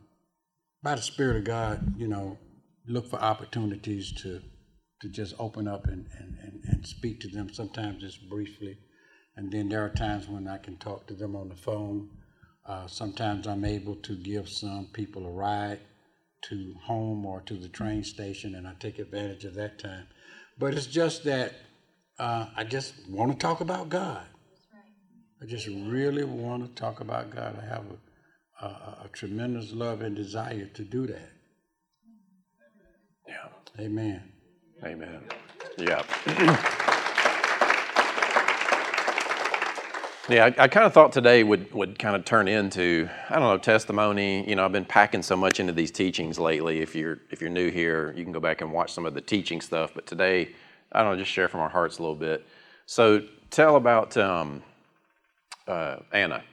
by 0.83 0.95
the 0.95 1.03
Spirit 1.03 1.37
of 1.37 1.45
God, 1.45 1.95
you 1.99 2.09
know, 2.09 2.39
look 2.87 3.09
for 3.09 3.21
opportunities 3.21 4.13
to 4.23 4.41
to 5.03 5.09
just 5.09 5.35
open 5.41 5.67
up 5.67 5.87
and, 5.89 6.07
and, 6.17 6.39
and, 6.41 6.63
and 6.69 6.87
speak 6.87 7.19
to 7.19 7.29
them, 7.29 7.53
sometimes 7.53 8.01
just 8.01 8.29
briefly. 8.31 8.79
And 9.35 9.51
then 9.51 9.69
there 9.69 9.85
are 9.85 9.89
times 9.89 10.29
when 10.29 10.47
I 10.47 10.59
can 10.59 10.77
talk 10.77 11.09
to 11.09 11.15
them 11.15 11.35
on 11.35 11.49
the 11.49 11.57
phone. 11.57 12.09
Uh, 12.65 12.87
sometimes 12.87 13.49
I'm 13.49 13.65
able 13.65 13.97
to 13.97 14.15
give 14.15 14.49
some 14.49 14.87
people 14.93 15.27
a 15.27 15.31
ride 15.31 15.81
to 16.43 16.75
home 16.85 17.27
or 17.27 17.41
to 17.43 17.55
the 17.55 17.69
train 17.69 18.05
station, 18.05 18.55
and 18.55 18.67
I 18.67 18.75
take 18.79 19.01
advantage 19.01 19.45
of 19.45 19.55
that 19.55 19.81
time. 19.81 20.07
But 20.57 20.75
it's 20.75 20.87
just 20.87 21.25
that 21.25 21.55
uh, 22.21 22.47
I 22.57 22.63
just 22.63 22.95
want 23.09 23.33
to 23.33 23.39
talk 23.39 23.61
about 23.61 23.89
God. 23.89 24.25
I 25.43 25.47
just 25.47 25.67
really 25.67 26.23
want 26.23 26.65
to 26.65 26.81
talk 26.81 27.01
about 27.01 27.31
God. 27.31 27.59
I 27.61 27.67
have 27.67 27.85
a 27.91 28.12
a, 28.63 29.05
a 29.05 29.09
tremendous 29.13 29.73
love 29.73 30.03
and 30.03 30.15
desire 30.15 30.67
to 30.67 30.83
do 30.83 31.07
that. 31.07 31.31
Yeah. 33.29 33.49
Amen. 33.81 34.23
Amen. 34.85 35.23
Yeah. 35.79 36.03
Yeah, 40.29 40.45
I, 40.45 40.65
I 40.65 40.69
kind 40.69 40.87
of 40.87 40.95
thought 40.95 41.11
today 41.13 41.43
would, 41.43 41.73
would 41.75 41.99
kind 41.99 42.15
of 42.15 42.25
turn 42.25 42.47
into 42.47 43.09
I 43.29 43.35
don't 43.35 43.43
know 43.43 43.59
testimony. 43.59 44.49
You 44.49 44.55
know, 44.55 44.65
I've 44.65 44.73
been 44.73 44.85
packing 44.85 45.21
so 45.23 45.37
much 45.37 45.59
into 45.59 45.73
these 45.73 45.91
teachings 45.91 46.39
lately. 46.39 46.81
If 46.81 46.95
you're 46.95 47.19
if 47.31 47.41
you're 47.41 47.51
new 47.51 47.71
here, 47.71 48.15
you 48.17 48.23
can 48.23 48.33
go 48.33 48.39
back 48.39 48.61
and 48.61 48.73
watch 48.73 48.93
some 48.93 49.05
of 49.05 49.15
the 49.15 49.21
teaching 49.21 49.61
stuff. 49.61 49.91
But 49.95 50.07
today, 50.07 50.51
I 50.93 51.03
don't 51.03 51.13
know, 51.13 51.19
just 51.19 51.31
share 51.31 51.49
from 51.49 51.61
our 51.61 51.69
hearts 51.69 51.99
a 51.99 52.03
little 52.03 52.15
bit. 52.17 52.47
So 52.87 53.23
tell 53.51 53.75
about 53.75 54.17
um, 54.17 54.63
uh, 55.67 55.97
Anna. 56.13 56.45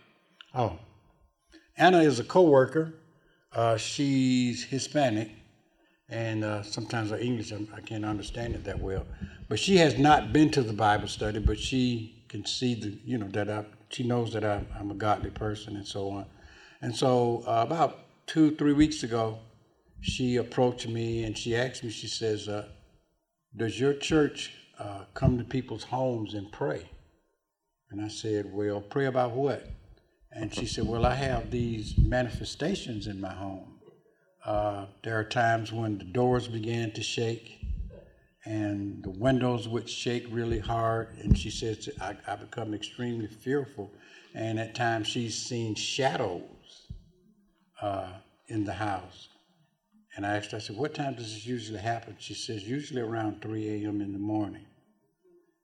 Oh, 0.55 0.79
Anna 1.79 1.99
is 2.01 2.19
a 2.19 2.25
coworker. 2.25 2.93
Uh, 3.53 3.77
she's 3.77 4.65
Hispanic, 4.65 5.31
and 6.09 6.43
uh, 6.43 6.63
sometimes 6.63 7.11
her 7.11 7.17
English 7.17 7.53
I'm- 7.53 7.69
can't 7.85 8.05
understand 8.05 8.55
it 8.55 8.65
that 8.65 8.79
well. 8.79 9.07
But 9.49 9.59
she 9.59 9.77
has 9.77 9.97
not 9.97 10.33
been 10.33 10.51
to 10.51 10.63
the 10.63 10.73
Bible 10.73 11.07
study, 11.07 11.39
but 11.39 11.59
she 11.59 12.25
can 12.29 12.45
see 12.45 12.75
the 12.75 12.99
you 13.05 13.17
know 13.17 13.29
that 13.29 13.49
I 13.49 13.65
she 13.89 14.03
knows 14.03 14.33
that 14.33 14.45
I, 14.45 14.63
I'm 14.79 14.91
a 14.91 14.95
godly 14.95 15.31
person 15.31 15.77
and 15.77 15.87
so 15.87 16.09
on. 16.11 16.25
And 16.81 16.95
so 16.95 17.43
uh, 17.47 17.63
about 17.65 17.99
two 18.27 18.55
three 18.57 18.73
weeks 18.73 19.03
ago, 19.03 19.39
she 20.01 20.37
approached 20.37 20.87
me 20.87 21.23
and 21.23 21.37
she 21.37 21.55
asked 21.55 21.83
me. 21.83 21.91
She 21.91 22.07
says, 22.07 22.49
uh, 22.49 22.67
"Does 23.55 23.79
your 23.79 23.93
church 23.93 24.53
uh, 24.79 25.05
come 25.15 25.37
to 25.39 25.45
people's 25.45 25.85
homes 25.85 26.35
and 26.35 26.51
pray?" 26.51 26.89
And 27.91 28.01
I 28.01 28.09
said, 28.09 28.53
Well, 28.53 28.81
pray 28.81 29.07
about 29.07 29.31
what? 29.31 29.67
And 30.31 30.53
she 30.53 30.65
said, 30.65 30.85
Well, 30.87 31.05
I 31.05 31.15
have 31.15 31.51
these 31.51 31.97
manifestations 31.97 33.07
in 33.07 33.19
my 33.19 33.33
home. 33.33 33.79
Uh, 34.45 34.85
there 35.03 35.19
are 35.19 35.23
times 35.23 35.71
when 35.71 35.97
the 35.97 36.05
doors 36.05 36.47
began 36.47 36.91
to 36.91 37.03
shake 37.03 37.59
and 38.45 39.03
the 39.03 39.09
windows 39.09 39.67
would 39.67 39.89
shake 39.89 40.25
really 40.29 40.59
hard. 40.59 41.09
And 41.21 41.37
she 41.37 41.49
says, 41.49 41.89
I, 41.99 42.15
I 42.25 42.35
become 42.35 42.73
extremely 42.73 43.27
fearful. 43.27 43.91
And 44.33 44.59
at 44.59 44.75
times 44.75 45.07
she's 45.07 45.35
seen 45.35 45.75
shadows 45.75 46.87
uh, 47.81 48.13
in 48.47 48.63
the 48.63 48.73
house. 48.73 49.29
And 50.15 50.25
I 50.25 50.37
asked 50.37 50.51
her, 50.51 50.57
I 50.57 50.61
said, 50.61 50.77
What 50.77 50.93
time 50.93 51.15
does 51.15 51.33
this 51.33 51.45
usually 51.45 51.79
happen? 51.79 52.15
She 52.19 52.33
says, 52.33 52.63
Usually 52.63 53.01
around 53.01 53.41
3 53.41 53.83
a.m. 53.83 54.01
in 54.01 54.13
the 54.13 54.19
morning. 54.19 54.65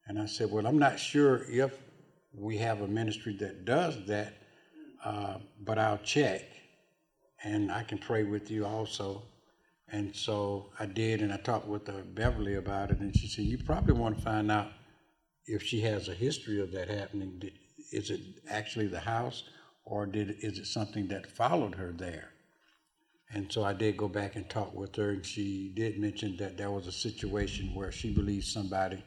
And 0.08 0.20
I 0.20 0.26
said, 0.26 0.52
Well, 0.52 0.68
I'm 0.68 0.78
not 0.80 1.00
sure 1.00 1.44
if 1.50 1.76
we 2.34 2.58
have 2.58 2.82
a 2.82 2.88
ministry 2.88 3.36
that 3.40 3.66
does 3.66 4.06
that, 4.08 4.34
uh, 5.06 5.38
but 5.64 5.78
I'll 5.78 6.00
check 6.00 6.42
and 7.44 7.72
I 7.72 7.84
can 7.84 8.00
pray 8.00 8.24
with 8.24 8.50
you 8.50 8.66
also. 8.66 9.24
And 9.90 10.16
so 10.16 10.72
I 10.80 10.88
did, 10.88 11.22
and 11.22 11.32
I 11.32 11.38
talked 11.38 11.68
with 11.68 11.88
uh, 11.88 12.02
Beverly 12.16 12.56
about 12.56 12.90
it, 12.90 13.00
and 13.00 13.16
she 13.16 13.28
said, 13.28 13.46
You 13.46 13.60
probably 13.60 13.94
want 13.94 14.18
to 14.18 14.24
find 14.24 14.52
out 14.52 14.72
if 15.46 15.62
she 15.62 15.82
has 15.82 16.10
a 16.10 16.14
history 16.14 16.60
of 16.60 16.72
that 16.72 16.90
happening. 16.90 17.40
Is 17.92 18.10
it 18.10 18.20
actually 18.50 18.88
the 18.88 19.00
house, 19.00 19.44
or 19.86 20.08
did 20.08 20.38
is 20.42 20.58
it 20.58 20.66
something 20.66 21.08
that 21.10 21.28
followed 21.28 21.76
her 21.76 21.94
there? 21.96 22.30
And 23.30 23.52
so 23.52 23.64
I 23.64 23.74
did 23.74 23.96
go 23.96 24.08
back 24.08 24.36
and 24.36 24.50
talk 24.50 24.74
with 24.74 24.96
her, 24.96 25.12
and 25.12 25.26
she 25.26 25.72
did 25.76 26.00
mention 26.00 26.36
that 26.38 26.58
there 26.58 26.72
was 26.72 26.88
a 26.88 26.92
situation 26.92 27.76
where 27.76 27.92
she 27.92 28.12
believes 28.12 28.52
somebody, 28.52 29.04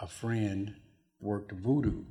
a 0.00 0.08
friend, 0.08 0.74
worked 1.20 1.52
voodoo 1.52 2.04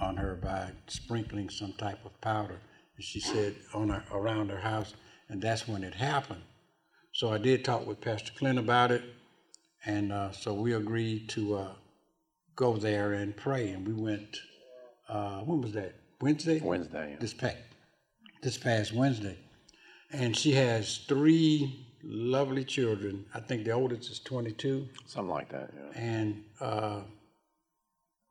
on 0.00 0.16
her 0.16 0.34
by 0.34 0.70
sprinkling 0.86 1.48
some 1.50 1.72
type 1.74 2.04
of 2.04 2.18
powder. 2.20 2.58
And 2.96 3.04
she 3.04 3.20
said 3.20 3.54
on 3.74 3.88
her, 3.90 4.04
around 4.12 4.50
her 4.50 4.60
house, 4.60 4.94
and 5.28 5.40
that's 5.40 5.66
when 5.68 5.84
it 5.84 5.94
happened. 5.94 6.42
So 7.12 7.32
I 7.32 7.38
did 7.38 7.64
talk 7.64 7.86
with 7.86 8.00
Pastor 8.00 8.32
Clint 8.38 8.58
about 8.58 8.90
it, 8.90 9.02
and 9.84 10.12
uh, 10.12 10.32
so 10.32 10.52
we 10.54 10.74
agreed 10.74 11.28
to 11.30 11.54
uh, 11.56 11.72
go 12.54 12.76
there 12.76 13.12
and 13.14 13.36
pray. 13.36 13.70
And 13.70 13.86
we 13.86 13.94
went. 13.94 14.36
Uh, 15.08 15.40
when 15.40 15.60
was 15.62 15.72
that? 15.72 15.94
Wednesday. 16.20 16.60
Wednesday. 16.60 17.10
yeah. 17.12 17.16
This 17.18 17.32
past 17.34 17.56
this 18.42 18.58
past 18.58 18.92
Wednesday, 18.92 19.36
and 20.12 20.36
she 20.36 20.52
has 20.52 20.98
three 21.08 21.86
lovely 22.02 22.64
children. 22.64 23.24
I 23.34 23.40
think 23.40 23.64
the 23.64 23.72
oldest 23.72 24.10
is 24.10 24.20
22 24.20 24.86
Something 25.06 25.30
like 25.30 25.48
that. 25.50 25.70
Yeah. 25.74 26.00
and 26.00 26.44
uh, 26.60 27.00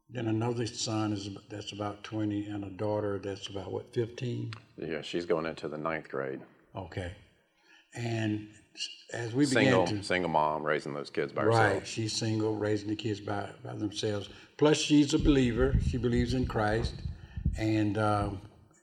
then 0.09 0.27
another 0.27 0.65
son 0.67 1.11
is 1.13 1.29
that's 1.49 1.71
about 1.71 2.03
20 2.03 2.47
and 2.47 2.63
a 2.63 2.69
daughter 2.69 3.19
that's 3.19 3.47
about 3.47 3.71
what 3.71 3.93
15 3.93 4.53
Yeah, 4.77 5.01
she's 5.01 5.25
going 5.25 5.45
into 5.45 5.67
the 5.67 5.77
ninth 5.77 6.09
grade. 6.09 6.41
okay 6.75 7.11
and 7.95 8.47
as 9.13 9.33
we 9.33 9.45
began 9.45 9.63
Single, 9.63 9.87
to 9.87 10.03
single 10.03 10.29
mom 10.29 10.63
raising 10.63 10.93
those 10.93 11.09
kids 11.09 11.31
by 11.31 11.43
herself. 11.43 11.73
right 11.73 11.87
she's 11.87 12.13
single 12.13 12.55
raising 12.55 12.89
the 12.89 12.95
kids 12.95 13.19
by, 13.21 13.49
by 13.63 13.73
themselves 13.73 14.29
plus 14.57 14.77
she's 14.77 15.13
a 15.13 15.19
believer 15.19 15.75
she 15.87 15.97
believes 15.97 16.33
in 16.33 16.45
christ 16.45 16.93
and 17.57 17.97
um, 17.97 18.41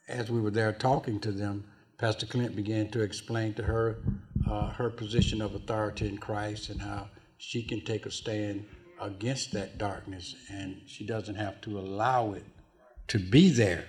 as 0.09 0.31
we 0.31 0.41
were 0.41 0.51
there 0.51 0.73
talking 0.73 1.21
to 1.21 1.31
them 1.31 1.65
pastor 1.99 2.27
clint 2.27 2.57
began 2.57 2.89
to 2.91 3.01
explain 3.03 3.53
to 3.55 3.63
her 3.63 3.99
uh, 4.51 4.71
her 4.71 4.89
position 4.91 5.43
of 5.43 5.55
authority 5.55 6.09
in 6.09 6.17
christ 6.17 6.71
and 6.71 6.81
how 6.81 7.07
she 7.37 7.63
can 7.63 7.81
take 7.85 8.07
a 8.07 8.11
stand 8.11 8.65
against 9.03 9.53
that 9.53 9.79
darkness 9.79 10.35
and 10.51 10.81
she 10.87 11.05
doesn't 11.05 11.35
have 11.35 11.61
to 11.61 11.79
allow 11.79 12.33
it 12.33 12.45
to 13.09 13.19
be 13.19 13.51
there 13.51 13.85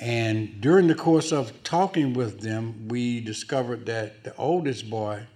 and 0.00 0.62
during 0.62 0.86
the 0.86 0.94
course 0.94 1.30
of 1.30 1.62
talking 1.62 2.14
with 2.14 2.40
them, 2.40 2.88
we 2.88 3.20
discovered 3.20 3.84
that 3.86 4.24
the 4.24 4.34
oldest 4.36 4.88
boy 4.88 5.26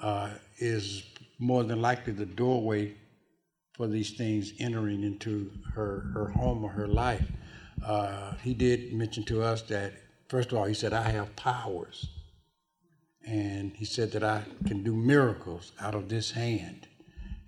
uh, 0.00 0.30
is 0.58 1.02
more 1.38 1.64
than 1.64 1.80
likely 1.80 2.12
the 2.12 2.26
doorway 2.26 2.94
for 3.74 3.86
these 3.86 4.10
things 4.10 4.52
entering 4.58 5.02
into 5.02 5.50
her, 5.74 6.10
her 6.12 6.28
home 6.28 6.62
or 6.62 6.68
her 6.70 6.86
life. 6.86 7.26
Uh, 7.84 8.34
he 8.42 8.52
did 8.52 8.92
mention 8.92 9.24
to 9.24 9.42
us 9.42 9.62
that, 9.62 9.94
first 10.28 10.52
of 10.52 10.58
all, 10.58 10.66
he 10.66 10.74
said, 10.74 10.92
I 10.92 11.08
have 11.08 11.34
powers. 11.34 12.06
And 13.26 13.72
he 13.76 13.86
said 13.86 14.12
that 14.12 14.22
I 14.22 14.44
can 14.66 14.82
do 14.82 14.94
miracles 14.94 15.72
out 15.80 15.94
of 15.94 16.10
this 16.10 16.32
hand. 16.32 16.86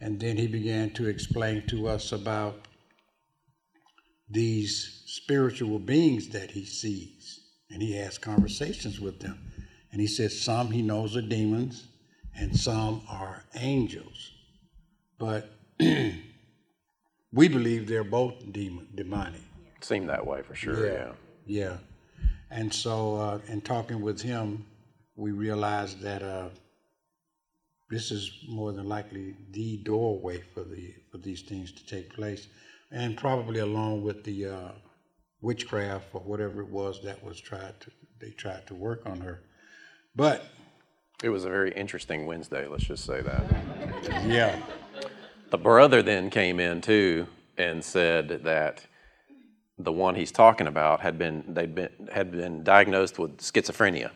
And 0.00 0.20
then 0.20 0.36
he 0.36 0.46
began 0.46 0.90
to 0.90 1.08
explain 1.08 1.66
to 1.68 1.88
us 1.88 2.12
about 2.12 2.68
these 4.30 5.02
spiritual 5.06 5.78
beings 5.78 6.28
that 6.28 6.50
he 6.50 6.64
sees. 6.64 7.40
And 7.70 7.82
he 7.82 7.96
has 7.96 8.16
conversations 8.18 9.00
with 9.00 9.20
them. 9.20 9.38
And 9.92 10.00
he 10.00 10.06
says 10.06 10.40
some 10.40 10.70
he 10.70 10.82
knows 10.82 11.16
are 11.16 11.22
demons 11.22 11.88
and 12.38 12.56
some 12.56 13.02
are 13.08 13.44
angels. 13.56 14.32
But 15.18 15.50
we 15.80 17.48
believe 17.48 17.88
they're 17.88 18.04
both 18.04 18.52
demon, 18.52 18.88
demonic. 18.94 19.40
Seemed 19.80 20.08
that 20.08 20.26
way 20.26 20.42
for 20.42 20.54
sure. 20.54 20.86
Yeah. 20.86 21.12
Yeah. 21.46 21.76
And 22.50 22.72
so, 22.72 23.16
uh, 23.16 23.38
in 23.48 23.60
talking 23.60 24.00
with 24.00 24.20
him, 24.20 24.64
we 25.16 25.32
realized 25.32 26.00
that 26.00 26.22
uh, 26.22 26.48
this 27.90 28.10
is 28.10 28.44
more 28.48 28.72
than 28.72 28.88
likely 28.88 29.34
the 29.50 29.78
doorway 29.78 30.42
for 30.54 30.62
the 30.62 30.94
for 31.10 31.18
these 31.18 31.42
things 31.42 31.72
to 31.72 31.86
take 31.86 32.12
place, 32.12 32.48
and 32.90 33.16
probably 33.16 33.60
along 33.60 34.02
with 34.02 34.24
the 34.24 34.46
uh, 34.46 34.68
witchcraft 35.40 36.06
or 36.12 36.20
whatever 36.20 36.60
it 36.60 36.68
was 36.68 37.02
that 37.02 37.22
was 37.24 37.40
tried 37.40 37.80
to 37.80 37.90
they 38.20 38.30
tried 38.30 38.66
to 38.66 38.74
work 38.74 39.02
on 39.06 39.20
her. 39.20 39.42
But 40.14 40.44
It 41.22 41.28
was 41.28 41.44
a 41.44 41.48
very 41.48 41.72
interesting 41.72 42.26
Wednesday. 42.26 42.66
Let's 42.66 42.84
just 42.84 43.04
say 43.04 43.22
that. 43.22 43.44
yeah, 44.26 44.60
The 45.50 45.58
brother 45.58 46.02
then 46.02 46.30
came 46.30 46.60
in 46.60 46.80
too 46.80 47.26
and 47.56 47.84
said 47.84 48.44
that 48.44 48.86
the 49.78 49.92
one 49.92 50.16
he's 50.16 50.32
talking 50.32 50.66
about 50.66 51.00
had 51.00 51.18
been 51.18 51.44
they'd 51.48 51.74
been 51.74 52.08
had 52.12 52.32
been 52.32 52.64
diagnosed 52.64 53.18
with 53.18 53.38
schizophrenia, 53.38 54.10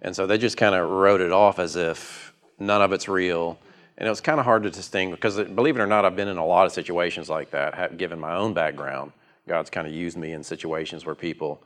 and 0.00 0.14
so 0.14 0.26
they 0.26 0.38
just 0.38 0.56
kind 0.56 0.74
of 0.74 0.88
wrote 0.88 1.20
it 1.20 1.32
off 1.32 1.58
as 1.58 1.76
if 1.76 2.33
none 2.58 2.82
of 2.82 2.92
it's 2.92 3.08
real. 3.08 3.58
And 3.96 4.06
it 4.06 4.10
was 4.10 4.20
kind 4.20 4.40
of 4.40 4.44
hard 4.44 4.64
to 4.64 4.70
distinguish 4.70 5.18
because, 5.18 5.36
believe 5.36 5.76
it 5.76 5.80
or 5.80 5.86
not, 5.86 6.04
I've 6.04 6.16
been 6.16 6.28
in 6.28 6.36
a 6.36 6.44
lot 6.44 6.66
of 6.66 6.72
situations 6.72 7.30
like 7.30 7.50
that. 7.52 7.96
Given 7.96 8.18
my 8.18 8.34
own 8.34 8.52
background, 8.52 9.12
God's 9.46 9.70
kind 9.70 9.86
of 9.86 9.92
used 9.92 10.16
me 10.16 10.32
in 10.32 10.42
situations 10.42 11.06
where 11.06 11.14
people, 11.14 11.62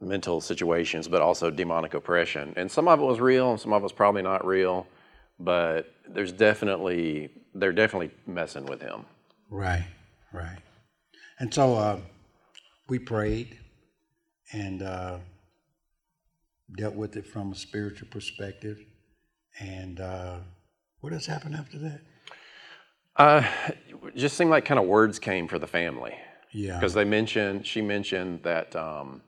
mental 0.00 0.40
situations, 0.40 1.06
but 1.06 1.22
also 1.22 1.50
demonic 1.50 1.94
oppression, 1.94 2.52
and 2.56 2.70
some 2.70 2.88
of 2.88 2.98
it 2.98 3.04
was 3.04 3.20
real, 3.20 3.52
and 3.52 3.60
some 3.60 3.72
of 3.72 3.82
it 3.82 3.84
was 3.84 3.92
probably 3.92 4.22
not 4.22 4.44
real. 4.44 4.86
But 5.38 5.92
there's 6.08 6.32
definitely 6.32 7.30
they're 7.54 7.72
definitely 7.72 8.10
messing 8.26 8.66
with 8.66 8.80
him. 8.80 9.04
right, 9.50 9.86
right. 10.32 10.58
And 11.38 11.52
so 11.52 11.74
uh, 11.74 11.98
we 12.88 12.98
prayed 12.98 13.58
and 14.52 14.82
uh, 14.82 15.18
dealt 16.76 16.94
with 16.94 17.16
it 17.16 17.26
from 17.26 17.52
a 17.52 17.54
spiritual 17.54 18.08
perspective. 18.10 18.78
And 19.60 20.00
uh, 20.00 20.38
what 21.00 21.12
has 21.12 21.26
happened 21.26 21.54
after 21.54 21.78
that? 21.78 22.00
Uh, 23.16 23.46
just 24.16 24.36
seemed 24.36 24.50
like 24.50 24.64
kind 24.64 24.80
of 24.80 24.86
words 24.86 25.18
came 25.18 25.46
for 25.46 25.58
the 25.58 25.66
family 25.66 26.14
Yeah. 26.50 26.78
because 26.78 26.94
they 26.94 27.04
mentioned 27.04 27.66
she 27.66 27.82
mentioned 27.82 28.42
that 28.42 28.74
um, 28.74 29.20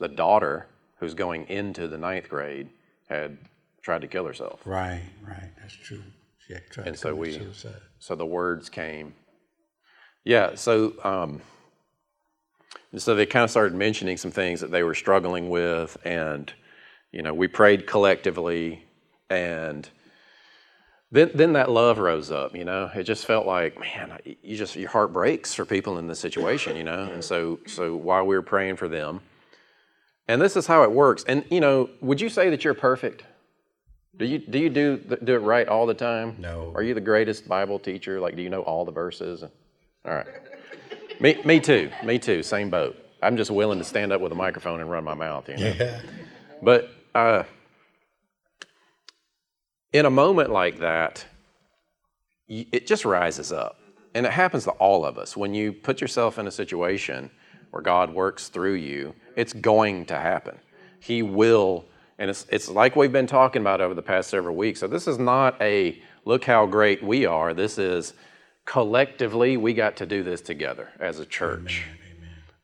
the 0.00 0.08
daughter 0.08 0.66
who's 0.98 1.14
going 1.14 1.46
into 1.48 1.86
the 1.86 1.96
ninth 1.96 2.28
grade 2.28 2.68
had 3.08 3.38
tried 3.82 4.00
to 4.02 4.08
kill 4.08 4.24
herself. 4.26 4.60
Right, 4.64 5.02
right. 5.26 5.50
That's 5.60 5.72
true. 5.74 6.02
She 6.46 6.54
had 6.54 6.62
tried 6.70 6.86
And 6.88 6.96
to 6.96 7.00
so 7.00 7.14
we- 7.14 7.32
suicide. 7.32 7.80
So 8.00 8.14
the 8.16 8.26
words 8.26 8.68
came. 8.68 9.14
Yeah. 10.24 10.54
So 10.56 10.94
um, 11.04 11.40
And 12.92 13.00
so 13.00 13.14
they 13.14 13.24
kind 13.26 13.44
of 13.44 13.50
started 13.50 13.74
mentioning 13.76 14.16
some 14.16 14.32
things 14.32 14.60
that 14.60 14.70
they 14.72 14.82
were 14.82 14.94
struggling 14.96 15.48
with, 15.48 15.96
and 16.04 16.52
you 17.12 17.22
know, 17.22 17.32
we 17.34 17.46
prayed 17.46 17.86
collectively, 17.86 18.84
and 19.30 19.88
then 21.12 21.30
then 21.34 21.54
that 21.54 21.70
love 21.70 21.98
rose 21.98 22.30
up. 22.30 22.54
You 22.54 22.64
know, 22.64 22.90
it 22.94 23.04
just 23.04 23.24
felt 23.24 23.46
like, 23.46 23.78
man, 23.78 24.18
you 24.42 24.56
just 24.56 24.76
your 24.76 24.90
heart 24.90 25.12
breaks 25.12 25.54
for 25.54 25.64
people 25.64 25.98
in 25.98 26.06
this 26.06 26.20
situation. 26.20 26.76
You 26.76 26.84
know, 26.84 27.04
and 27.04 27.24
so 27.24 27.60
so 27.66 27.96
while 27.96 28.26
we 28.26 28.36
were 28.36 28.42
praying 28.42 28.76
for 28.76 28.88
them, 28.88 29.20
and 30.28 30.40
this 30.40 30.56
is 30.56 30.66
how 30.66 30.82
it 30.82 30.92
works. 30.92 31.24
And 31.26 31.44
you 31.50 31.60
know, 31.60 31.90
would 32.00 32.20
you 32.20 32.28
say 32.28 32.50
that 32.50 32.64
you're 32.64 32.74
perfect? 32.74 33.24
Do 34.16 34.26
you 34.26 34.38
do 34.38 34.58
you 34.58 34.68
do 34.68 34.98
do 34.98 35.34
it 35.34 35.38
right 35.38 35.66
all 35.66 35.86
the 35.86 35.94
time? 35.94 36.36
No. 36.38 36.72
Are 36.74 36.82
you 36.82 36.94
the 36.94 37.00
greatest 37.00 37.48
Bible 37.48 37.78
teacher? 37.78 38.20
Like, 38.20 38.36
do 38.36 38.42
you 38.42 38.50
know 38.50 38.62
all 38.62 38.84
the 38.84 38.92
verses? 38.92 39.42
All 39.42 40.14
right. 40.14 40.26
Me, 41.20 41.40
me 41.44 41.60
too. 41.60 41.90
Me 42.04 42.18
too. 42.18 42.42
Same 42.42 42.70
boat. 42.70 42.96
I'm 43.22 43.36
just 43.36 43.50
willing 43.50 43.78
to 43.78 43.84
stand 43.84 44.12
up 44.12 44.20
with 44.20 44.32
a 44.32 44.34
microphone 44.34 44.80
and 44.80 44.90
run 44.90 45.04
my 45.04 45.14
mouth. 45.14 45.48
You 45.48 45.56
know? 45.58 45.74
Yeah. 45.78 46.00
But 46.62 46.90
uh, 47.14 47.42
in 49.92 50.06
a 50.06 50.10
moment 50.10 50.50
like 50.50 50.78
that, 50.78 51.24
it 52.48 52.86
just 52.86 53.04
rises 53.04 53.52
up. 53.52 53.78
And 54.14 54.26
it 54.26 54.32
happens 54.32 54.64
to 54.64 54.70
all 54.72 55.04
of 55.04 55.18
us. 55.18 55.36
When 55.36 55.54
you 55.54 55.72
put 55.72 56.00
yourself 56.00 56.38
in 56.38 56.46
a 56.46 56.50
situation 56.50 57.30
where 57.70 57.82
God 57.82 58.12
works 58.12 58.48
through 58.48 58.74
you, 58.74 59.14
it's 59.36 59.52
going 59.52 60.06
to 60.06 60.16
happen. 60.16 60.58
He 60.98 61.22
will, 61.22 61.84
and 62.18 62.28
it's, 62.28 62.44
it's 62.50 62.68
like 62.68 62.96
we've 62.96 63.12
been 63.12 63.28
talking 63.28 63.62
about 63.62 63.80
over 63.80 63.94
the 63.94 64.02
past 64.02 64.28
several 64.28 64.56
weeks. 64.56 64.80
So 64.80 64.88
this 64.88 65.06
is 65.06 65.18
not 65.18 65.60
a 65.62 66.02
look 66.24 66.44
how 66.44 66.66
great 66.66 67.02
we 67.02 67.24
are. 67.24 67.54
This 67.54 67.78
is 67.78 68.14
collectively, 68.64 69.56
we 69.56 69.72
got 69.72 69.96
to 69.96 70.06
do 70.06 70.22
this 70.24 70.40
together 70.40 70.88
as 70.98 71.20
a 71.20 71.26
church 71.26 71.84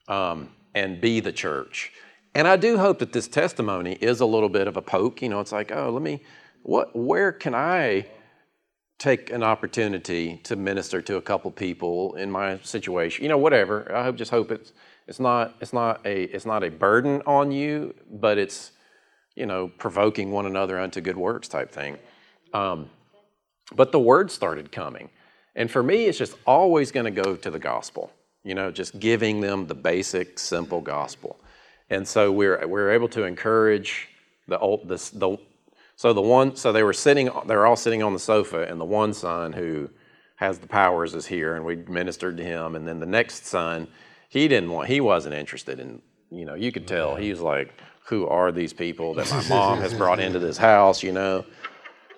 um, 0.08 0.50
and 0.74 1.00
be 1.00 1.20
the 1.20 1.32
church. 1.32 1.92
And 2.34 2.46
I 2.46 2.56
do 2.56 2.76
hope 2.76 2.98
that 2.98 3.12
this 3.12 3.28
testimony 3.28 3.92
is 4.00 4.20
a 4.20 4.26
little 4.26 4.48
bit 4.50 4.66
of 4.68 4.76
a 4.76 4.82
poke. 4.82 5.22
You 5.22 5.28
know, 5.28 5.40
it's 5.40 5.52
like, 5.52 5.72
oh, 5.72 5.90
let 5.90 6.02
me, 6.02 6.22
what, 6.66 6.96
where 6.96 7.30
can 7.30 7.54
I 7.54 8.06
take 8.98 9.30
an 9.30 9.44
opportunity 9.44 10.40
to 10.42 10.56
minister 10.56 11.00
to 11.00 11.16
a 11.16 11.22
couple 11.22 11.52
people 11.52 12.16
in 12.16 12.28
my 12.28 12.58
situation? 12.64 13.22
You 13.22 13.28
know, 13.28 13.38
whatever. 13.38 13.94
I 13.94 14.02
hope, 14.02 14.16
just 14.16 14.32
hope 14.32 14.50
it's, 14.50 14.72
it's 15.06 15.20
not, 15.20 15.54
it's 15.60 15.72
not 15.72 16.04
a, 16.04 16.24
it's 16.24 16.44
not 16.44 16.64
a 16.64 16.70
burden 16.70 17.22
on 17.24 17.52
you, 17.52 17.94
but 18.10 18.36
it's, 18.36 18.72
you 19.36 19.46
know, 19.46 19.68
provoking 19.78 20.32
one 20.32 20.44
another 20.44 20.80
unto 20.80 21.00
good 21.00 21.16
works 21.16 21.46
type 21.46 21.70
thing. 21.70 21.98
Um, 22.52 22.90
but 23.72 23.92
the 23.92 24.00
word 24.00 24.32
started 24.32 24.72
coming. 24.72 25.10
And 25.54 25.70
for 25.70 25.84
me, 25.84 26.06
it's 26.06 26.18
just 26.18 26.36
always 26.46 26.90
going 26.90 27.04
to 27.04 27.22
go 27.22 27.36
to 27.36 27.50
the 27.50 27.60
gospel, 27.60 28.12
you 28.42 28.56
know, 28.56 28.72
just 28.72 28.98
giving 28.98 29.40
them 29.40 29.68
the 29.68 29.74
basic, 29.76 30.36
simple 30.40 30.80
gospel. 30.80 31.38
And 31.90 32.06
so 32.08 32.32
we're, 32.32 32.66
we're 32.66 32.90
able 32.90 33.08
to 33.10 33.22
encourage 33.22 34.08
the 34.48 34.58
old, 34.58 34.88
this, 34.88 35.10
the, 35.10 35.38
so 35.96 36.12
the 36.12 36.22
one, 36.22 36.54
so 36.56 36.72
they 36.72 36.82
were 36.82 36.92
sitting, 36.92 37.30
they 37.46 37.56
were 37.56 37.66
all 37.66 37.76
sitting 37.76 38.02
on 38.02 38.12
the 38.12 38.18
sofa, 38.18 38.66
and 38.68 38.80
the 38.80 38.84
one 38.84 39.12
son 39.12 39.52
who 39.52 39.90
has 40.36 40.58
the 40.58 40.66
powers 40.68 41.14
is 41.14 41.26
here, 41.26 41.56
and 41.56 41.64
we 41.64 41.76
ministered 41.76 42.36
to 42.36 42.44
him. 42.44 42.76
And 42.76 42.86
then 42.86 43.00
the 43.00 43.06
next 43.06 43.46
son, 43.46 43.88
he 44.28 44.46
didn't 44.46 44.70
want, 44.70 44.88
he 44.88 45.00
wasn't 45.00 45.34
interested 45.34 45.80
in, 45.80 46.02
you 46.30 46.44
know, 46.44 46.54
you 46.54 46.70
could 46.70 46.86
tell 46.86 47.16
he 47.16 47.30
was 47.30 47.40
like, 47.40 47.72
who 48.04 48.26
are 48.28 48.52
these 48.52 48.72
people 48.72 49.14
that 49.14 49.30
my 49.30 49.48
mom 49.48 49.78
has 49.80 49.94
brought 49.94 50.20
into 50.20 50.38
this 50.38 50.58
house, 50.58 51.02
you 51.02 51.12
know? 51.12 51.44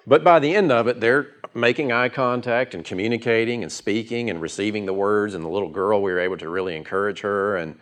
But 0.07 0.25
by 0.25 0.39
the 0.39 0.55
end 0.55 0.73
of 0.73 0.89
it, 0.89 1.01
they're 1.01 1.29
making 1.55 1.93
eye 1.93 2.09
contact 2.09 2.75
and 2.75 2.85
communicating 2.85 3.63
and 3.63 3.71
speaking 3.71 4.29
and 4.29 4.41
receiving 4.41 4.87
the 4.87 4.93
words. 4.93 5.35
And 5.35 5.45
the 5.45 5.49
little 5.49 5.69
girl, 5.69 6.03
we 6.03 6.13
were 6.13 6.19
able 6.19 6.37
to 6.39 6.49
really 6.49 6.77
encourage 6.77 7.21
her. 7.21 7.57
And 7.57 7.79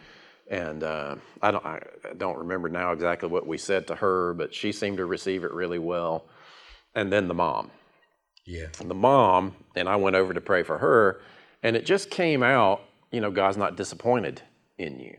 and 0.49 0.83
uh, 0.83 1.17
I 1.43 1.51
don't 1.51 1.65
I 1.65 1.81
don't 2.17 2.39
remember 2.39 2.69
now 2.69 2.93
exactly 2.93 3.29
what 3.29 3.47
we 3.47 3.59
said 3.59 3.87
to 3.89 3.97
her, 3.97 4.35
but 4.35 4.55
she 4.55 4.73
seemed 4.73 4.99
to 4.99 5.05
receive 5.07 5.45
it 5.45 5.53
really 5.53 5.79
well. 5.79 6.27
And 6.95 7.13
then 7.13 7.29
the 7.29 7.35
mom, 7.35 7.71
Yeah. 8.45 8.69
the 8.83 8.95
mom, 8.95 9.57
and 9.75 9.89
I 9.89 9.97
went 9.97 10.17
over 10.17 10.33
to 10.33 10.41
pray 10.41 10.63
for 10.63 10.79
her, 10.79 11.21
and 11.63 11.77
it 11.77 11.85
just 11.85 12.11
came 12.11 12.43
out. 12.43 12.83
You 13.11 13.21
know, 13.21 13.31
God's 13.31 13.57
not 13.57 13.77
disappointed 13.77 14.43
in 14.79 14.99
you. 14.99 15.17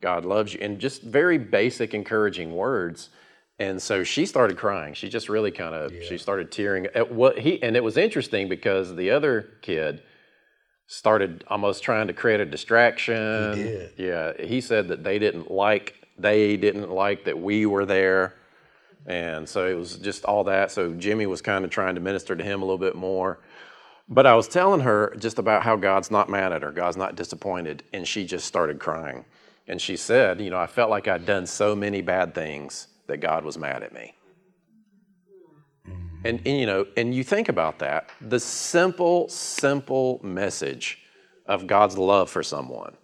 God 0.00 0.24
loves 0.24 0.52
you, 0.52 0.60
and 0.60 0.78
just 0.78 1.02
very 1.02 1.38
basic, 1.38 1.94
encouraging 1.94 2.54
words. 2.54 3.10
And 3.58 3.80
so 3.80 4.02
she 4.02 4.26
started 4.26 4.56
crying. 4.58 4.94
She 4.94 5.08
just 5.08 5.28
really 5.28 5.52
kind 5.52 5.74
of 5.74 5.92
she 6.02 6.18
started 6.18 6.50
tearing. 6.50 6.86
At 6.94 7.12
what 7.12 7.38
he 7.38 7.62
and 7.62 7.76
it 7.76 7.84
was 7.84 7.96
interesting 7.96 8.48
because 8.48 8.96
the 8.96 9.10
other 9.10 9.48
kid 9.62 10.02
started 10.86 11.44
almost 11.48 11.82
trying 11.82 12.06
to 12.08 12.12
create 12.12 12.40
a 12.40 12.44
distraction. 12.44 13.56
He 13.56 13.62
did. 13.62 13.92
Yeah, 13.96 14.32
he 14.38 14.60
said 14.60 14.88
that 14.88 15.04
they 15.04 15.18
didn't 15.18 15.50
like 15.50 15.94
they 16.18 16.56
didn't 16.56 16.90
like 16.90 17.24
that 17.24 17.38
we 17.38 17.66
were 17.66 17.84
there, 17.84 18.34
and 19.06 19.48
so 19.48 19.66
it 19.66 19.74
was 19.74 19.96
just 19.96 20.24
all 20.24 20.44
that. 20.44 20.70
So 20.70 20.92
Jimmie 20.92 21.26
was 21.26 21.42
kind 21.42 21.64
of 21.64 21.70
trying 21.70 21.94
to 21.96 22.00
minister 22.00 22.36
to 22.36 22.44
him 22.44 22.62
a 22.62 22.64
little 22.64 22.78
bit 22.78 22.94
more. 22.94 23.40
But 24.08 24.26
I 24.26 24.34
was 24.34 24.48
telling 24.48 24.80
her 24.80 25.14
just 25.18 25.38
about 25.38 25.62
how 25.62 25.76
God's 25.76 26.10
not 26.10 26.28
mad 26.28 26.52
at 26.52 26.62
her, 26.62 26.70
God's 26.70 26.96
not 26.96 27.16
disappointed, 27.16 27.82
and 27.92 28.06
she 28.06 28.26
just 28.26 28.46
started 28.46 28.78
crying. 28.78 29.24
And 29.66 29.80
she 29.80 29.96
said, 29.96 30.40
You 30.40 30.50
know, 30.50 30.58
I 30.58 30.66
felt 30.66 30.90
like 30.90 31.08
I'd 31.08 31.26
done 31.26 31.46
so 31.46 31.74
many 31.74 32.02
bad 32.02 32.34
things 32.34 32.88
that 33.06 33.18
God 33.18 33.44
was 33.44 33.56
mad 33.56 33.82
at 33.82 33.92
me. 33.94 34.14
And, 36.24 36.40
and, 36.46 36.58
you 36.58 36.66
know, 36.66 36.86
and 36.96 37.14
you 37.14 37.22
think 37.22 37.48
about 37.48 37.78
that, 37.80 38.10
the 38.20 38.40
simple, 38.40 39.28
simple 39.28 40.20
message 40.22 40.98
of 41.46 41.66
God's 41.66 41.98
love 41.98 42.30
for 42.30 42.42
someone. 42.42 42.96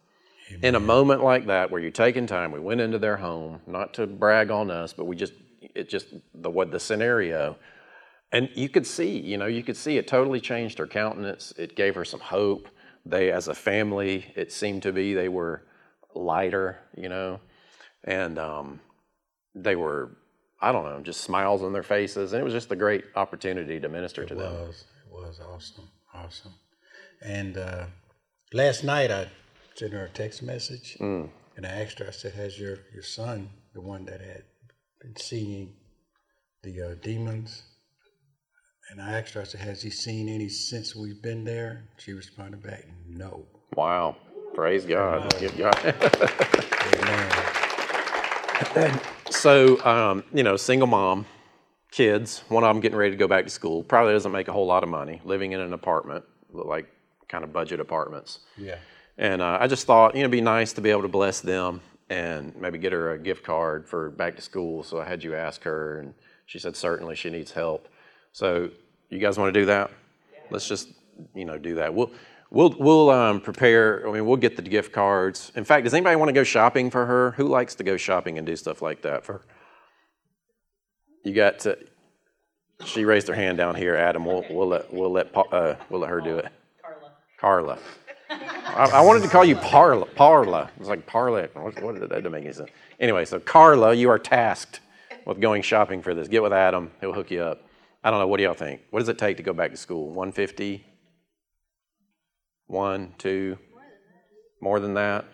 In 0.62 0.74
a 0.74 0.80
moment 0.80 1.22
like 1.22 1.46
that, 1.46 1.70
where 1.70 1.80
you're 1.80 1.92
taking 1.92 2.26
time, 2.26 2.50
we 2.50 2.58
went 2.58 2.80
into 2.80 2.98
their 2.98 3.16
home, 3.16 3.60
not 3.66 3.94
to 3.94 4.06
brag 4.06 4.50
on 4.50 4.70
us, 4.70 4.92
but 4.92 5.04
we 5.04 5.14
just, 5.14 5.34
it 5.60 5.88
just, 5.88 6.08
the 6.34 6.50
what 6.50 6.72
the 6.72 6.80
scenario, 6.80 7.56
and 8.32 8.48
you 8.54 8.68
could 8.68 8.86
see, 8.86 9.18
you 9.18 9.36
know, 9.36 9.46
you 9.46 9.62
could 9.62 9.76
see 9.76 9.96
it 9.96 10.08
totally 10.08 10.40
changed 10.40 10.78
her 10.78 10.86
countenance. 10.86 11.52
It 11.56 11.76
gave 11.76 11.94
her 11.94 12.04
some 12.04 12.20
hope. 12.20 12.68
They, 13.06 13.30
as 13.30 13.48
a 13.48 13.54
family, 13.54 14.32
it 14.36 14.52
seemed 14.52 14.82
to 14.82 14.92
be 14.92 15.14
they 15.14 15.28
were 15.28 15.62
lighter, 16.14 16.78
you 16.96 17.08
know, 17.08 17.40
and 18.04 18.38
um, 18.38 18.80
they 19.54 19.76
were, 19.76 20.16
I 20.62 20.72
don't 20.72 20.84
know, 20.84 21.00
just 21.00 21.22
smiles 21.22 21.62
on 21.62 21.72
their 21.72 21.82
faces, 21.82 22.32
and 22.32 22.40
it 22.40 22.44
was 22.44 22.52
just 22.52 22.70
a 22.70 22.76
great 22.76 23.04
opportunity 23.16 23.80
to 23.80 23.88
minister 23.88 24.24
to 24.26 24.34
It 24.34 24.36
them. 24.36 24.52
was. 24.52 24.84
It 25.06 25.12
was 25.12 25.40
awesome. 25.40 25.88
Awesome. 26.12 26.54
And 27.22 27.56
uh, 27.56 27.86
last 28.52 28.84
night 28.84 29.10
I 29.10 29.28
sent 29.74 29.92
her 29.92 30.04
a 30.04 30.08
text 30.10 30.42
message 30.42 30.96
Mm. 31.00 31.30
and 31.56 31.66
I 31.66 31.70
asked 31.82 31.98
her, 32.00 32.06
I 32.08 32.10
said, 32.10 32.34
Has 32.34 32.58
your, 32.58 32.78
your 32.92 33.02
son, 33.02 33.48
the 33.74 33.80
one 33.80 34.04
that 34.06 34.20
had 34.20 34.42
been 35.00 35.16
seeing 35.16 35.74
the 36.62 36.90
uh, 36.90 36.94
demons, 37.02 37.62
and 38.90 39.00
I 39.00 39.18
asked 39.18 39.34
her, 39.34 39.40
I 39.40 39.44
said, 39.44 39.60
Has 39.60 39.82
he 39.82 39.90
seen 39.90 40.28
any 40.28 40.48
since 40.48 40.96
we've 40.96 41.22
been 41.22 41.44
there? 41.44 41.84
She 41.98 42.12
responded 42.12 42.62
back, 42.62 42.84
No. 43.08 43.46
Wow, 43.76 44.16
praise 44.54 44.84
God. 44.84 45.32
Give 45.38 45.56
God. 45.56 45.76
Amen. 48.76 49.00
So, 49.30 49.82
um, 49.84 50.24
you 50.32 50.42
know, 50.42 50.56
single 50.56 50.88
mom, 50.88 51.26
kids, 51.90 52.42
one 52.48 52.64
of 52.64 52.74
them 52.74 52.80
getting 52.80 52.98
ready 52.98 53.12
to 53.12 53.16
go 53.16 53.28
back 53.28 53.44
to 53.44 53.50
school, 53.50 53.82
probably 53.82 54.12
doesn't 54.12 54.32
make 54.32 54.48
a 54.48 54.52
whole 54.52 54.66
lot 54.66 54.82
of 54.82 54.88
money, 54.88 55.20
living 55.24 55.52
in 55.52 55.60
an 55.60 55.72
apartment, 55.72 56.24
like 56.52 56.86
kind 57.28 57.44
of 57.44 57.52
budget 57.52 57.80
apartments. 57.80 58.40
Yeah. 58.56 58.76
And 59.18 59.40
uh, 59.40 59.58
I 59.60 59.66
just 59.66 59.86
thought, 59.86 60.14
you 60.14 60.20
know, 60.20 60.24
it'd 60.24 60.32
be 60.32 60.40
nice 60.40 60.72
to 60.74 60.80
be 60.80 60.90
able 60.90 61.02
to 61.02 61.08
bless 61.08 61.40
them 61.40 61.80
and 62.08 62.54
maybe 62.56 62.78
get 62.78 62.92
her 62.92 63.12
a 63.12 63.18
gift 63.18 63.44
card 63.44 63.88
for 63.88 64.10
back 64.10 64.36
to 64.36 64.42
school. 64.42 64.82
So 64.82 65.00
I 65.00 65.04
had 65.04 65.22
you 65.22 65.34
ask 65.34 65.62
her, 65.62 66.00
and 66.00 66.14
she 66.46 66.58
said 66.58 66.76
certainly 66.76 67.14
she 67.14 67.30
needs 67.30 67.52
help. 67.52 67.88
So 68.32 68.70
you 69.10 69.18
guys 69.18 69.38
want 69.38 69.54
to 69.54 69.60
do 69.60 69.66
that? 69.66 69.90
Let's 70.50 70.66
just, 70.66 70.88
you 71.34 71.44
know, 71.44 71.56
do 71.58 71.76
that. 71.76 71.94
We'll 71.94 72.10
we'll 72.50 72.74
we'll 72.78 73.10
um, 73.10 73.40
prepare. 73.40 74.06
I 74.08 74.12
mean, 74.12 74.26
we'll 74.26 74.36
get 74.36 74.56
the 74.56 74.62
gift 74.62 74.92
cards. 74.92 75.52
In 75.54 75.64
fact, 75.64 75.84
does 75.84 75.94
anybody 75.94 76.16
want 76.16 76.28
to 76.28 76.32
go 76.32 76.44
shopping 76.44 76.90
for 76.90 77.06
her? 77.06 77.32
Who 77.32 77.48
likes 77.48 77.74
to 77.76 77.84
go 77.84 77.96
shopping 77.96 78.38
and 78.38 78.46
do 78.46 78.56
stuff 78.56 78.82
like 78.82 79.02
that 79.02 79.24
for? 79.24 79.42
You 81.24 81.34
got 81.34 81.60
to. 81.60 81.78
She 82.84 83.04
raised 83.04 83.28
her 83.28 83.34
hand 83.34 83.58
down 83.58 83.74
here, 83.74 83.94
Adam. 83.94 84.24
We'll 84.24 84.44
we'll 84.50 84.68
let 84.68 84.92
we'll 84.92 85.12
let 85.12 85.34
uh, 85.36 85.74
we'll 85.88 86.00
let 86.00 86.10
her 86.10 86.20
do 86.20 86.38
it. 86.38 86.48
Carla. 86.82 87.12
Carla. 87.38 87.78
I, 88.30 88.90
I 88.94 89.00
wanted 89.00 89.22
to 89.24 89.28
call 89.28 89.44
you 89.44 89.56
Parla. 89.56 90.06
Parla. 90.06 90.70
It's 90.78 90.88
like 90.88 91.06
Parla. 91.06 91.48
What, 91.54 91.82
what 91.82 92.00
that 92.00 92.08
doesn't 92.08 92.30
make 92.30 92.44
any 92.44 92.52
sense? 92.52 92.70
Anyway, 92.98 93.24
so 93.24 93.40
Carla, 93.40 93.92
you 93.94 94.08
are 94.08 94.18
tasked 94.18 94.80
with 95.26 95.40
going 95.40 95.62
shopping 95.62 96.00
for 96.00 96.14
this. 96.14 96.28
Get 96.28 96.42
with 96.42 96.52
Adam. 96.52 96.90
He'll 97.00 97.12
hook 97.12 97.30
you 97.30 97.42
up. 97.42 97.62
I 98.02 98.10
don't 98.10 98.18
know. 98.18 98.26
What 98.26 98.38
do 98.38 98.44
y'all 98.44 98.54
think? 98.54 98.80
What 98.90 99.00
does 99.00 99.08
it 99.08 99.18
take 99.18 99.36
to 99.38 99.42
go 99.42 99.52
back 99.52 99.72
to 99.72 99.76
school? 99.76 100.06
150? 100.06 100.84
One, 102.70 103.14
two? 103.18 103.58
More 104.60 104.78
than 104.78 104.94
that? 104.94 105.24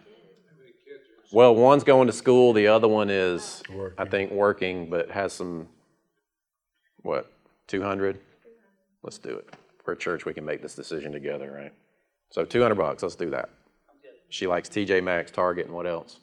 Well, 1.33 1.55
one's 1.55 1.85
going 1.85 2.07
to 2.07 2.13
school. 2.13 2.55
The 2.55 2.69
other 2.69 2.89
one 2.89 3.11
is, 3.11 3.63
I 3.99 4.07
think, 4.07 4.31
working, 4.31 4.89
but 4.89 5.11
has 5.11 5.35
some, 5.35 5.69
what, 7.03 7.31
200? 7.67 8.19
Let's 9.03 9.19
do 9.19 9.37
it. 9.37 9.55
We're 9.85 9.93
a 9.93 9.97
church. 9.99 10.25
We 10.25 10.33
can 10.33 10.47
make 10.47 10.63
this 10.63 10.75
decision 10.75 11.13
together, 11.13 11.53
right? 11.53 11.75
So 12.31 12.47
200 12.47 12.75
bucks. 12.75 13.03
Let's 13.03 13.17
do 13.17 13.29
that. 13.31 13.51
She 14.31 14.47
likes 14.47 14.71
TJ 14.71 15.05
Maxx, 15.05 15.31
Target, 15.31 15.67
and 15.67 15.75
what 15.75 15.87
else? 15.87 16.21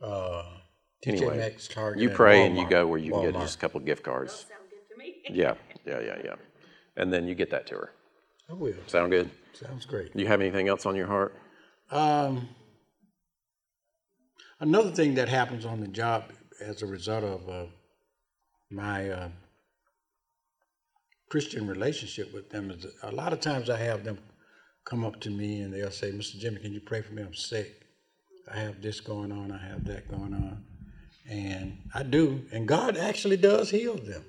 Uh, 0.00 0.44
Anyway, 1.04 1.36
Maxx, 1.36 1.68
Target. 1.68 2.00
You 2.00 2.08
and 2.08 2.16
pray 2.16 2.46
and 2.46 2.56
you 2.56 2.66
go 2.68 2.86
where 2.86 2.98
you 2.98 3.12
can 3.12 3.22
get 3.32 3.34
just 3.34 3.56
a 3.56 3.58
couple 3.58 3.80
of 3.80 3.84
gift 3.84 4.02
cards. 4.02 4.46
Sound 4.48 4.62
good 4.70 4.94
to 4.94 4.98
me. 4.98 5.16
Yeah, 5.28 5.54
yeah, 5.84 6.00
yeah, 6.00 6.22
yeah. 6.24 6.34
And 6.96 7.12
then 7.12 7.26
you 7.26 7.34
get 7.34 7.50
that 7.50 7.66
to 7.66 7.74
her. 7.74 7.90
I 8.52 8.54
will. 8.54 8.74
Sound 8.86 9.10
good? 9.10 9.30
Sounds 9.54 9.86
great. 9.86 10.14
Do 10.14 10.22
you 10.22 10.28
have 10.28 10.42
anything 10.42 10.68
else 10.68 10.84
on 10.84 10.94
your 10.94 11.06
heart? 11.06 11.34
Um, 11.90 12.50
another 14.60 14.90
thing 14.90 15.14
that 15.14 15.30
happens 15.30 15.64
on 15.64 15.80
the 15.80 15.88
job 15.88 16.24
as 16.60 16.82
a 16.82 16.86
result 16.86 17.24
of 17.24 17.48
uh, 17.48 17.64
my 18.70 19.08
uh, 19.08 19.28
Christian 21.30 21.66
relationship 21.66 22.34
with 22.34 22.50
them 22.50 22.70
is 22.70 22.86
a 23.02 23.10
lot 23.10 23.32
of 23.32 23.40
times 23.40 23.70
I 23.70 23.78
have 23.78 24.04
them 24.04 24.18
come 24.84 25.02
up 25.02 25.18
to 25.22 25.30
me 25.30 25.62
and 25.62 25.72
they'll 25.72 25.90
say, 25.90 26.12
Mr. 26.12 26.38
Jimmie, 26.38 26.60
can 26.60 26.74
you 26.74 26.80
pray 26.80 27.00
for 27.00 27.14
me? 27.14 27.22
I'm 27.22 27.34
sick. 27.34 27.86
I 28.52 28.58
have 28.58 28.82
this 28.82 29.00
going 29.00 29.32
on. 29.32 29.50
I 29.50 29.66
have 29.66 29.84
that 29.86 30.08
going 30.08 30.34
on. 30.34 30.62
And 31.30 31.78
I 31.94 32.02
do. 32.02 32.44
And 32.52 32.68
God 32.68 32.98
actually 32.98 33.38
does 33.38 33.70
heal 33.70 33.96
them. 33.96 34.24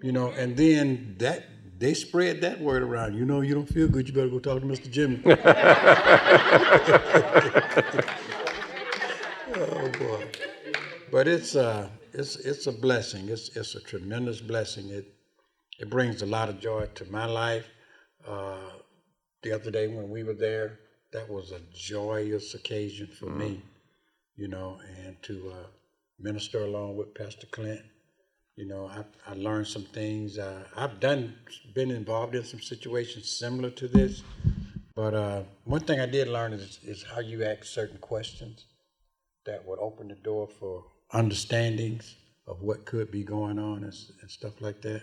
You 0.00 0.12
know, 0.12 0.28
and 0.28 0.56
then 0.56 1.16
that 1.18 1.55
they 1.78 1.94
spread 1.94 2.40
that 2.42 2.60
word 2.60 2.82
around. 2.82 3.14
You 3.14 3.24
know, 3.24 3.40
you 3.40 3.54
don't 3.54 3.68
feel 3.68 3.88
good. 3.88 4.08
You 4.08 4.14
better 4.14 4.28
go 4.28 4.38
talk 4.38 4.60
to 4.60 4.66
Mr. 4.66 4.90
Jimmie. 4.90 5.22
Oh 9.58 9.88
boy. 9.98 10.26
But 11.10 11.28
it's 11.28 11.56
uh 11.56 11.88
it's 12.12 12.36
it's 12.36 12.66
a 12.66 12.72
blessing. 12.72 13.28
It's 13.28 13.56
it's 13.56 13.74
a 13.74 13.80
tremendous 13.80 14.40
blessing. 14.40 14.90
It 14.90 15.06
it 15.78 15.88
brings 15.88 16.22
a 16.22 16.26
lot 16.26 16.48
of 16.48 16.60
joy 16.60 16.86
to 16.96 17.10
my 17.10 17.26
life. 17.26 17.66
Uh, 18.26 18.70
the 19.42 19.52
other 19.52 19.70
day 19.70 19.86
when 19.88 20.10
we 20.10 20.24
were 20.24 20.34
there, 20.34 20.80
that 21.12 21.28
was 21.28 21.52
a 21.52 21.60
joyous 21.72 22.54
occasion 22.54 23.06
for 23.06 23.26
me, 23.26 23.62
you 24.36 24.48
know, 24.48 24.80
and 25.04 25.22
to 25.22 25.52
uh, 25.54 25.66
minister 26.18 26.64
along 26.64 26.96
with 26.96 27.14
Pastor 27.14 27.46
Clint. 27.46 27.80
You 28.56 28.64
know, 28.66 28.86
I, 28.88 29.04
I 29.30 29.34
learned 29.34 29.66
some 29.66 29.82
things. 29.84 30.38
Uh, 30.38 30.64
I've 30.74 30.98
done 30.98 31.34
been 31.74 31.90
involved 31.90 32.34
in 32.34 32.42
some 32.42 32.60
situations 32.60 33.30
similar 33.30 33.68
to 33.70 33.86
this, 33.86 34.22
but 34.94 35.12
uh, 35.12 35.42
one 35.64 35.82
thing 35.82 36.00
I 36.00 36.06
did 36.06 36.28
learn 36.28 36.54
is, 36.54 36.78
is 36.82 37.02
how 37.02 37.20
you 37.20 37.44
ask 37.44 37.64
certain 37.64 37.98
questions 37.98 38.64
that 39.44 39.66
would 39.66 39.78
open 39.78 40.08
the 40.08 40.14
door 40.14 40.48
for 40.48 40.84
understandings 41.12 42.16
of 42.46 42.62
what 42.62 42.86
could 42.86 43.10
be 43.10 43.22
going 43.24 43.58
on 43.58 43.84
and, 43.84 43.94
and 44.22 44.30
stuff 44.30 44.60
like 44.62 44.80
that. 44.82 45.02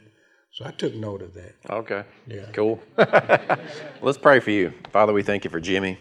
So 0.51 0.65
I 0.65 0.71
took 0.71 0.95
note 0.95 1.21
of 1.21 1.35
that. 1.35 1.53
Okay. 1.69 2.03
Yeah. 2.27 2.45
Cool. 2.53 2.81
Let's 4.01 4.17
pray 4.17 4.39
for 4.39 4.51
you. 4.51 4.73
Father, 4.91 5.13
we 5.13 5.21
thank 5.21 5.43
you 5.43 5.51
for 5.51 5.59
Jimmie. 5.59 5.99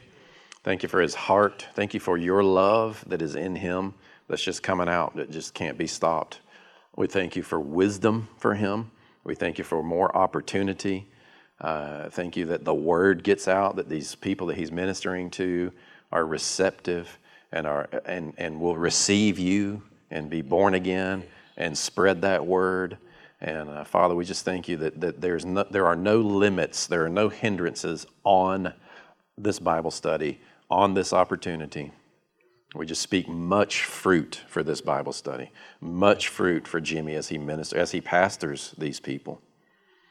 Thank 0.65 0.83
you 0.83 0.89
for 0.89 1.03
his 1.03 1.15
heart. 1.15 1.67
Thank 1.75 1.93
you 1.93 2.01
for 2.01 2.17
your 2.17 2.43
love 2.43 3.05
that 3.09 3.21
is 3.21 3.35
in 3.35 3.57
him 3.57 3.93
that's 4.29 4.43
just 4.43 4.63
coming 4.63 4.89
out, 4.89 5.17
that 5.17 5.31
just 5.31 5.53
can't 5.53 5.77
be 5.77 5.87
stopped. 5.87 6.41
We 6.95 7.07
thank 7.07 7.37
you 7.37 7.43
for 7.43 7.59
wisdom 7.59 8.29
for 8.37 8.55
him. 8.55 8.91
We 9.25 9.35
thank 9.35 9.57
you 9.57 9.65
for 9.65 9.83
more 9.83 10.15
opportunity. 10.15 11.09
Uh, 11.59 12.11
thank 12.11 12.37
you 12.37 12.45
that 12.47 12.65
the 12.65 12.75
word 12.75 13.25
gets 13.25 13.49
out, 13.49 13.77
that 13.77 13.89
these 13.89 14.15
people 14.15 14.49
that 14.49 14.59
he's 14.59 14.71
ministering 14.71 15.31
to 15.31 15.73
are 16.11 16.27
receptive 16.27 17.19
and, 17.51 17.67
are, 17.67 17.89
and, 18.05 18.35
and 18.37 18.61
will 18.61 18.77
receive 18.77 19.39
you 19.39 19.83
and 20.11 20.29
be 20.29 20.43
born 20.43 20.75
again 20.75 21.23
and 21.57 21.77
spread 21.77 22.21
that 22.23 22.45
word. 22.45 22.99
And 23.41 23.71
uh, 23.71 23.85
Father, 23.85 24.15
we 24.15 24.25
just 24.27 24.45
thank 24.45 24.69
you 24.69 24.77
that, 24.79 25.01
that 25.01 25.21
there's 25.21 25.47
no, 25.47 25.65
there 25.71 25.87
are 25.87 25.97
no 25.97 26.21
limits, 26.21 26.87
there 26.87 27.05
are 27.05 27.11
no 27.11 27.31
hindrances 27.31 28.07
on 28.25 28.75
this 29.39 29.59
Bible 29.59 29.91
study, 29.91 30.41
on 30.71 30.93
this 30.93 31.13
opportunity. 31.15 31.93
We 32.75 32.87
just 32.87 33.03
speak 33.03 33.29
much 33.29 33.85
fruit 33.85 34.41
for 34.49 34.63
this 34.63 34.81
Bible 34.81 35.13
study, 35.13 35.51
much 35.81 36.29
fruit 36.29 36.67
for 36.67 36.81
Jimmie 36.81 37.15
as 37.15 37.29
he 37.29 37.37
ministers, 37.37 37.79
as 37.79 37.91
he 37.91 38.01
pastors 38.01 38.75
these 38.79 38.99
people. 38.99 39.43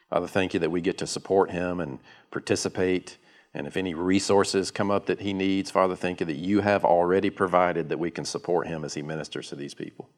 Father, 0.10 0.28
thank 0.28 0.54
you 0.54 0.60
that 0.60 0.69
we 0.69 0.82
get 0.82 0.97
to 1.00 1.08
support 1.08 1.52
him 1.52 1.80
and 1.80 2.00
participate. 2.30 3.17
And 3.54 3.65
if 3.65 3.76
any 3.78 3.93
resources 3.93 4.69
come 4.69 4.91
up 4.91 5.08
that 5.08 5.21
he 5.21 5.34
needs, 5.34 5.71
Father, 5.71 5.95
thank 5.95 6.19
you 6.19 6.26
that 6.28 6.36
you 6.36 6.62
have 6.62 6.86
already 6.86 7.30
provided 7.30 7.89
that 7.89 7.97
we 7.97 8.12
can 8.12 8.26
support 8.26 8.67
him 8.67 8.86
as 8.86 8.93
he 8.93 9.02
ministers 9.02 9.50
to 9.50 9.56
these 9.56 9.74
people. 9.74 10.10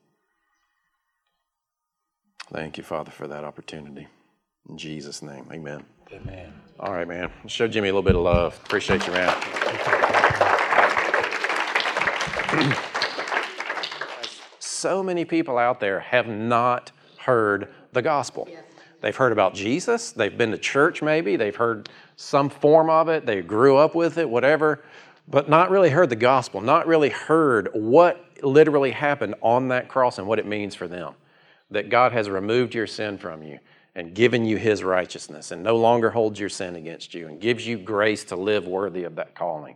Thank 2.51 2.77
you, 2.77 2.83
Father, 2.83 3.11
for 3.11 3.27
that 3.27 3.43
opportunity. 3.43 4.07
In 4.69 4.77
Jesus' 4.77 5.21
name, 5.21 5.47
amen. 5.51 5.85
Amen. 6.11 6.53
All 6.79 6.91
right, 6.91 7.07
man. 7.07 7.31
Show 7.47 7.67
Jimmie 7.67 7.89
a 7.89 7.91
little 7.91 8.03
bit 8.03 8.15
of 8.15 8.21
love. 8.21 8.59
Appreciate 8.65 9.07
you, 9.07 9.13
man. 9.13 10.01
So 14.59 15.01
many 15.01 15.23
people 15.23 15.57
out 15.57 15.79
there 15.79 16.01
have 16.01 16.27
not 16.27 16.91
heard 17.19 17.73
the 17.93 18.01
gospel. 18.01 18.49
They've 19.01 19.15
heard 19.15 19.31
about 19.31 19.53
Jesus, 19.53 20.11
they've 20.11 20.37
been 20.37 20.51
to 20.51 20.57
church 20.57 21.01
maybe, 21.01 21.35
they've 21.35 21.55
heard 21.55 21.89
some 22.15 22.49
form 22.49 22.89
of 22.89 23.09
it, 23.09 23.25
they 23.25 23.41
grew 23.41 23.77
up 23.77 23.95
with 23.95 24.17
it, 24.17 24.29
whatever, 24.29 24.83
but 25.27 25.49
not 25.49 25.69
really 25.69 25.89
heard 25.89 26.09
the 26.09 26.15
gospel, 26.15 26.61
not 26.61 26.87
really 26.87 27.09
heard 27.09 27.69
what 27.73 28.25
literally 28.41 28.91
happened 28.91 29.35
on 29.41 29.69
that 29.69 29.87
cross 29.87 30.19
and 30.19 30.27
what 30.27 30.39
it 30.39 30.45
means 30.45 30.75
for 30.75 30.87
them. 30.87 31.15
That 31.71 31.89
God 31.89 32.11
has 32.11 32.29
removed 32.29 32.75
your 32.75 32.87
sin 32.87 33.17
from 33.17 33.43
you 33.43 33.59
and 33.95 34.13
given 34.13 34.45
you 34.45 34.57
his 34.57 34.83
righteousness 34.83 35.51
and 35.51 35.63
no 35.63 35.77
longer 35.77 36.09
holds 36.09 36.39
your 36.39 36.49
sin 36.49 36.75
against 36.75 37.13
you 37.13 37.27
and 37.27 37.39
gives 37.39 37.65
you 37.65 37.77
grace 37.77 38.23
to 38.25 38.35
live 38.35 38.67
worthy 38.67 39.03
of 39.03 39.15
that 39.15 39.35
calling 39.35 39.75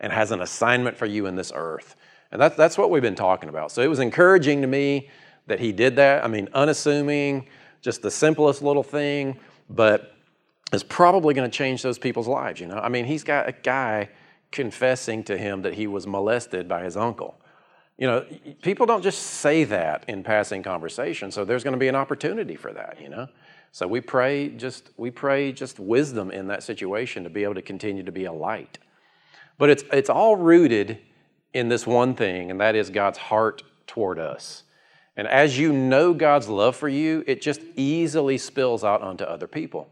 and 0.00 0.12
has 0.12 0.32
an 0.32 0.42
assignment 0.42 0.96
for 0.96 1.06
you 1.06 1.26
in 1.26 1.36
this 1.36 1.52
earth. 1.54 1.96
And 2.34 2.42
that's, 2.42 2.56
that's 2.56 2.76
what 2.76 2.90
we've 2.90 3.00
been 3.00 3.14
talking 3.14 3.48
about. 3.48 3.70
So 3.70 3.80
it 3.80 3.86
was 3.86 4.00
encouraging 4.00 4.60
to 4.62 4.66
me 4.66 5.08
that 5.46 5.60
he 5.60 5.70
did 5.70 5.94
that. 5.96 6.24
I 6.24 6.26
mean, 6.26 6.48
unassuming, 6.52 7.46
just 7.80 8.02
the 8.02 8.10
simplest 8.10 8.60
little 8.60 8.82
thing, 8.82 9.38
but 9.70 10.16
it's 10.72 10.82
probably 10.82 11.32
going 11.32 11.48
to 11.48 11.56
change 11.56 11.80
those 11.82 11.96
people's 11.96 12.26
lives, 12.26 12.60
you 12.60 12.66
know? 12.66 12.78
I 12.78 12.88
mean, 12.88 13.04
he's 13.04 13.22
got 13.22 13.48
a 13.48 13.52
guy 13.52 14.08
confessing 14.50 15.22
to 15.24 15.38
him 15.38 15.62
that 15.62 15.74
he 15.74 15.86
was 15.86 16.08
molested 16.08 16.66
by 16.68 16.82
his 16.82 16.96
uncle. 16.96 17.40
You 17.98 18.08
know, 18.08 18.26
people 18.62 18.84
don't 18.84 19.02
just 19.02 19.22
say 19.22 19.62
that 19.62 20.04
in 20.08 20.24
passing 20.24 20.64
conversation, 20.64 21.30
so 21.30 21.44
there's 21.44 21.62
going 21.62 21.74
to 21.74 21.78
be 21.78 21.86
an 21.86 21.94
opportunity 21.94 22.56
for 22.56 22.72
that, 22.72 22.98
you 23.00 23.10
know? 23.10 23.28
So 23.70 23.86
we 23.86 24.00
pray 24.00 24.48
just 24.48 24.90
we 24.96 25.12
pray 25.12 25.52
just 25.52 25.78
wisdom 25.78 26.32
in 26.32 26.48
that 26.48 26.64
situation 26.64 27.22
to 27.22 27.30
be 27.30 27.44
able 27.44 27.54
to 27.54 27.62
continue 27.62 28.02
to 28.02 28.12
be 28.12 28.24
a 28.24 28.32
light. 28.32 28.78
But 29.56 29.70
it's 29.70 29.84
it's 29.92 30.10
all 30.10 30.34
rooted 30.34 30.98
in 31.54 31.68
this 31.68 31.86
one 31.86 32.14
thing, 32.14 32.50
and 32.50 32.60
that 32.60 32.74
is 32.74 32.90
God's 32.90 33.18
heart 33.18 33.62
toward 33.86 34.18
us. 34.18 34.64
And 35.16 35.28
as 35.28 35.56
you 35.56 35.72
know 35.72 36.12
God's 36.12 36.48
love 36.48 36.74
for 36.74 36.88
you, 36.88 37.22
it 37.26 37.40
just 37.40 37.60
easily 37.76 38.36
spills 38.36 38.82
out 38.82 39.00
onto 39.00 39.24
other 39.24 39.46
people. 39.46 39.88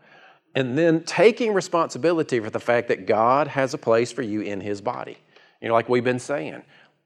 And 0.55 0.77
then 0.77 1.05
taking 1.05 1.55
responsibility 1.55 2.41
for 2.41 2.51
the 2.51 2.61
fact 2.61 2.89
that 2.89 3.07
God 3.07 3.47
has 3.49 3.73
a 3.73 3.79
place 3.79 4.13
for 4.13 4.23
you 4.23 4.43
in 4.43 4.61
His 4.61 4.81
body. 4.81 5.17
You 5.61 5.69
know, 5.69 5.75
like 5.75 5.89
we've 5.89 6.05
been 6.05 6.19
saying, 6.19 6.63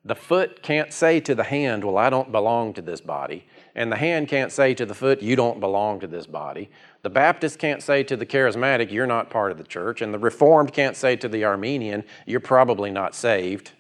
the 0.07 0.15
foot 0.15 0.63
can't 0.63 0.93
say 0.93 1.21
to 1.21 1.35
the 1.35 1.45
hand, 1.45 1.85
Well, 1.85 1.99
I 1.99 2.11
don't 2.11 2.33
belong 2.33 2.73
to 2.75 2.83
this 2.83 3.01
body. 3.01 3.45
And 3.75 3.91
the 3.93 3.97
hand 3.97 4.29
can't 4.29 4.53
say 4.53 4.73
to 4.75 4.87
the 4.87 4.95
foot, 4.95 5.21
You 5.21 5.37
don't 5.37 5.61
belong 5.61 6.01
to 6.01 6.07
this 6.07 6.27
body. 6.27 6.71
The 7.03 7.11
Baptist 7.11 7.59
can't 7.59 7.83
say 7.83 8.03
to 8.05 8.17
the 8.17 8.25
charismatic, 8.25 8.91
You're 8.91 9.07
not 9.07 9.31
part 9.31 9.53
of 9.53 9.59
the 9.59 9.65
church. 9.65 10.01
And 10.01 10.15
the 10.15 10.19
Reformed 10.19 10.73
can't 10.73 10.97
say 10.97 11.17
to 11.17 11.29
the 11.29 11.45
Arminian, 11.45 12.05
You're 12.25 12.41
probably 12.41 12.91
not 12.91 13.15
saved. 13.15 13.73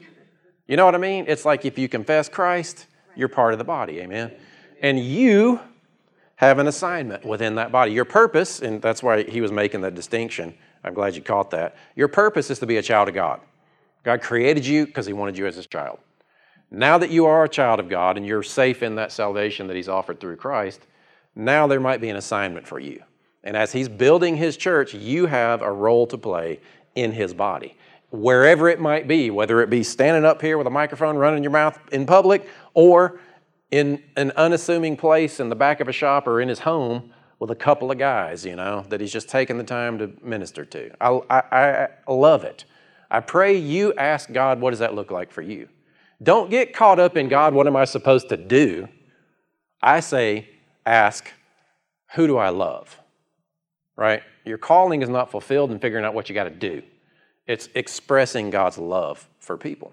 You 0.66 0.76
know 0.76 0.84
what 0.84 0.94
I 0.94 0.98
mean? 0.98 1.26
It's 1.28 1.44
like 1.44 1.64
if 1.64 1.78
you 1.78 1.88
confess 1.88 2.28
Christ, 2.28 2.86
you're 3.14 3.28
part 3.28 3.52
of 3.52 3.58
the 3.58 3.64
body. 3.64 4.00
Amen. 4.00 4.32
And 4.82 4.98
you 4.98 5.60
have 6.36 6.58
an 6.58 6.66
assignment 6.66 7.24
within 7.24 7.54
that 7.54 7.72
body. 7.72 7.92
Your 7.92 8.04
purpose, 8.04 8.60
and 8.60 8.82
that's 8.82 9.02
why 9.02 9.22
he 9.22 9.40
was 9.40 9.52
making 9.52 9.80
that 9.82 9.94
distinction. 9.94 10.54
I'm 10.84 10.94
glad 10.94 11.14
you 11.14 11.22
caught 11.22 11.50
that. 11.50 11.76
Your 11.94 12.08
purpose 12.08 12.50
is 12.50 12.58
to 12.58 12.66
be 12.66 12.76
a 12.76 12.82
child 12.82 13.08
of 13.08 13.14
God. 13.14 13.40
God 14.02 14.22
created 14.22 14.66
you 14.66 14.86
because 14.86 15.06
he 15.06 15.12
wanted 15.12 15.38
you 15.38 15.46
as 15.46 15.56
his 15.56 15.66
child. 15.66 15.98
Now 16.70 16.98
that 16.98 17.10
you 17.10 17.26
are 17.26 17.44
a 17.44 17.48
child 17.48 17.80
of 17.80 17.88
God 17.88 18.16
and 18.16 18.26
you're 18.26 18.42
safe 18.42 18.82
in 18.82 18.96
that 18.96 19.12
salvation 19.12 19.66
that 19.68 19.76
he's 19.76 19.88
offered 19.88 20.20
through 20.20 20.36
Christ, 20.36 20.86
now 21.34 21.66
there 21.66 21.80
might 21.80 22.00
be 22.00 22.08
an 22.08 22.16
assignment 22.16 22.66
for 22.66 22.78
you. 22.78 23.02
And 23.44 23.56
as 23.56 23.72
he's 23.72 23.88
building 23.88 24.36
his 24.36 24.56
church, 24.56 24.92
you 24.92 25.26
have 25.26 25.62
a 25.62 25.70
role 25.70 26.06
to 26.08 26.18
play 26.18 26.60
in 26.94 27.12
his 27.12 27.32
body. 27.32 27.76
Wherever 28.10 28.68
it 28.68 28.80
might 28.80 29.08
be, 29.08 29.30
whether 29.30 29.60
it 29.60 29.70
be 29.70 29.82
standing 29.82 30.24
up 30.24 30.40
here 30.40 30.58
with 30.58 30.66
a 30.66 30.70
microphone 30.70 31.16
running 31.16 31.42
your 31.42 31.52
mouth 31.52 31.78
in 31.92 32.06
public 32.06 32.48
or 32.74 33.20
in 33.70 34.02
an 34.16 34.30
unassuming 34.36 34.96
place 34.96 35.40
in 35.40 35.48
the 35.48 35.56
back 35.56 35.80
of 35.80 35.88
a 35.88 35.92
shop 35.92 36.26
or 36.26 36.40
in 36.40 36.48
his 36.48 36.60
home 36.60 37.12
with 37.38 37.50
a 37.50 37.54
couple 37.54 37.90
of 37.90 37.98
guys, 37.98 38.46
you 38.46 38.56
know, 38.56 38.84
that 38.88 39.00
he's 39.00 39.12
just 39.12 39.28
taking 39.28 39.58
the 39.58 39.64
time 39.64 39.98
to 39.98 40.12
minister 40.22 40.64
to. 40.64 40.90
I, 41.00 41.20
I, 41.28 41.88
I 42.06 42.12
love 42.12 42.44
it. 42.44 42.64
I 43.10 43.20
pray 43.20 43.56
you 43.56 43.92
ask 43.94 44.32
God, 44.32 44.60
what 44.60 44.70
does 44.70 44.78
that 44.78 44.94
look 44.94 45.10
like 45.10 45.32
for 45.32 45.42
you? 45.42 45.68
Don't 46.22 46.50
get 46.50 46.72
caught 46.72 46.98
up 46.98 47.16
in 47.16 47.28
God, 47.28 47.52
what 47.52 47.66
am 47.66 47.76
I 47.76 47.84
supposed 47.84 48.30
to 48.30 48.36
do? 48.36 48.88
I 49.82 50.00
say, 50.00 50.48
ask, 50.86 51.30
who 52.14 52.26
do 52.26 52.38
I 52.38 52.48
love? 52.48 52.98
Right? 53.96 54.22
Your 54.44 54.58
calling 54.58 55.02
is 55.02 55.08
not 55.08 55.30
fulfilled 55.30 55.70
in 55.70 55.78
figuring 55.78 56.04
out 56.04 56.14
what 56.14 56.28
you 56.28 56.34
got 56.34 56.44
to 56.44 56.50
do. 56.50 56.82
It's 57.46 57.68
expressing 57.74 58.50
God's 58.50 58.78
love 58.78 59.28
for 59.38 59.56
people. 59.56 59.92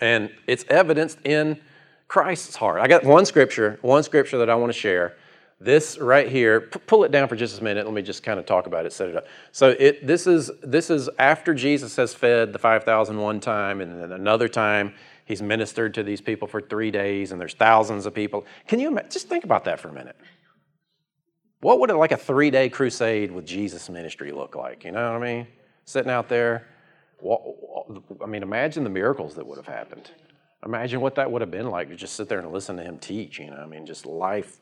And 0.00 0.30
it's 0.46 0.64
evidenced 0.68 1.18
in 1.24 1.60
Christ's 2.08 2.56
heart. 2.56 2.80
I 2.80 2.88
got 2.88 3.04
one 3.04 3.26
scripture, 3.26 3.78
one 3.82 4.02
scripture 4.02 4.38
that 4.38 4.50
I 4.50 4.54
want 4.54 4.72
to 4.72 4.78
share. 4.78 5.16
This 5.60 5.98
right 5.98 6.28
here, 6.28 6.62
p- 6.62 6.78
pull 6.86 7.02
it 7.02 7.10
down 7.10 7.26
for 7.26 7.34
just 7.34 7.60
a 7.60 7.64
minute. 7.64 7.84
Let 7.84 7.94
me 7.94 8.02
just 8.02 8.22
kind 8.22 8.38
of 8.38 8.46
talk 8.46 8.66
about 8.66 8.86
it, 8.86 8.92
set 8.92 9.08
it 9.08 9.16
up. 9.16 9.26
So 9.50 9.70
it 9.70 10.06
this 10.06 10.28
is 10.28 10.52
this 10.62 10.88
is 10.88 11.10
after 11.18 11.52
Jesus 11.52 11.96
has 11.96 12.14
fed 12.14 12.52
the 12.52 12.60
5,000 12.60 13.18
one 13.18 13.40
time, 13.40 13.80
and 13.80 14.00
then 14.00 14.12
another 14.12 14.48
time 14.48 14.94
he's 15.24 15.42
ministered 15.42 15.94
to 15.94 16.04
these 16.04 16.20
people 16.20 16.46
for 16.46 16.60
three 16.60 16.92
days, 16.92 17.32
and 17.32 17.40
there's 17.40 17.54
thousands 17.54 18.06
of 18.06 18.14
people. 18.14 18.46
Can 18.68 18.78
you 18.78 18.96
just 19.10 19.28
think 19.28 19.42
about 19.42 19.64
that 19.64 19.80
for 19.80 19.88
a 19.88 19.92
minute? 19.92 20.16
What 21.60 21.80
would 21.80 21.90
it, 21.90 21.96
like 21.96 22.12
a 22.12 22.16
three 22.16 22.52
day 22.52 22.68
crusade 22.68 23.32
with 23.32 23.44
Jesus 23.44 23.88
ministry 23.90 24.30
look 24.30 24.54
like? 24.54 24.84
You 24.84 24.92
know 24.92 25.12
what 25.12 25.20
I 25.20 25.26
mean? 25.34 25.46
Sitting 25.88 26.10
out 26.10 26.28
there. 26.28 26.66
I 28.22 28.26
mean, 28.26 28.42
imagine 28.42 28.84
the 28.84 28.90
miracles 28.90 29.34
that 29.36 29.46
would 29.46 29.56
have 29.56 29.66
happened. 29.66 30.10
Imagine 30.62 31.00
what 31.00 31.14
that 31.14 31.30
would 31.30 31.40
have 31.40 31.50
been 31.50 31.70
like 31.70 31.88
to 31.88 31.96
just 31.96 32.14
sit 32.14 32.28
there 32.28 32.40
and 32.40 32.52
listen 32.52 32.76
to 32.76 32.82
him 32.82 32.98
teach. 32.98 33.38
You 33.38 33.46
know, 33.46 33.56
I 33.56 33.64
mean, 33.64 33.86
just 33.86 34.04
life, 34.04 34.58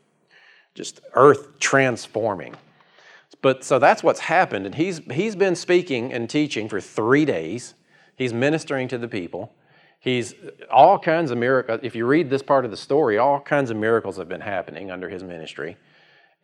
just 0.76 1.00
earth 1.14 1.58
transforming. 1.58 2.54
But 3.42 3.64
so 3.64 3.80
that's 3.80 4.04
what's 4.04 4.20
happened, 4.20 4.66
and 4.66 4.76
he's 4.76 4.98
he's 5.10 5.34
been 5.34 5.56
speaking 5.56 6.12
and 6.12 6.30
teaching 6.30 6.68
for 6.68 6.80
three 6.80 7.24
days. 7.24 7.74
He's 8.14 8.32
ministering 8.32 8.86
to 8.86 8.96
the 8.96 9.08
people. 9.08 9.52
He's 9.98 10.32
all 10.70 10.96
kinds 10.96 11.32
of 11.32 11.38
miracles. 11.38 11.80
If 11.82 11.96
you 11.96 12.06
read 12.06 12.30
this 12.30 12.42
part 12.42 12.64
of 12.64 12.70
the 12.70 12.76
story, 12.76 13.18
all 13.18 13.40
kinds 13.40 13.72
of 13.72 13.76
miracles 13.76 14.16
have 14.18 14.28
been 14.28 14.42
happening 14.42 14.92
under 14.92 15.08
his 15.08 15.24
ministry. 15.24 15.76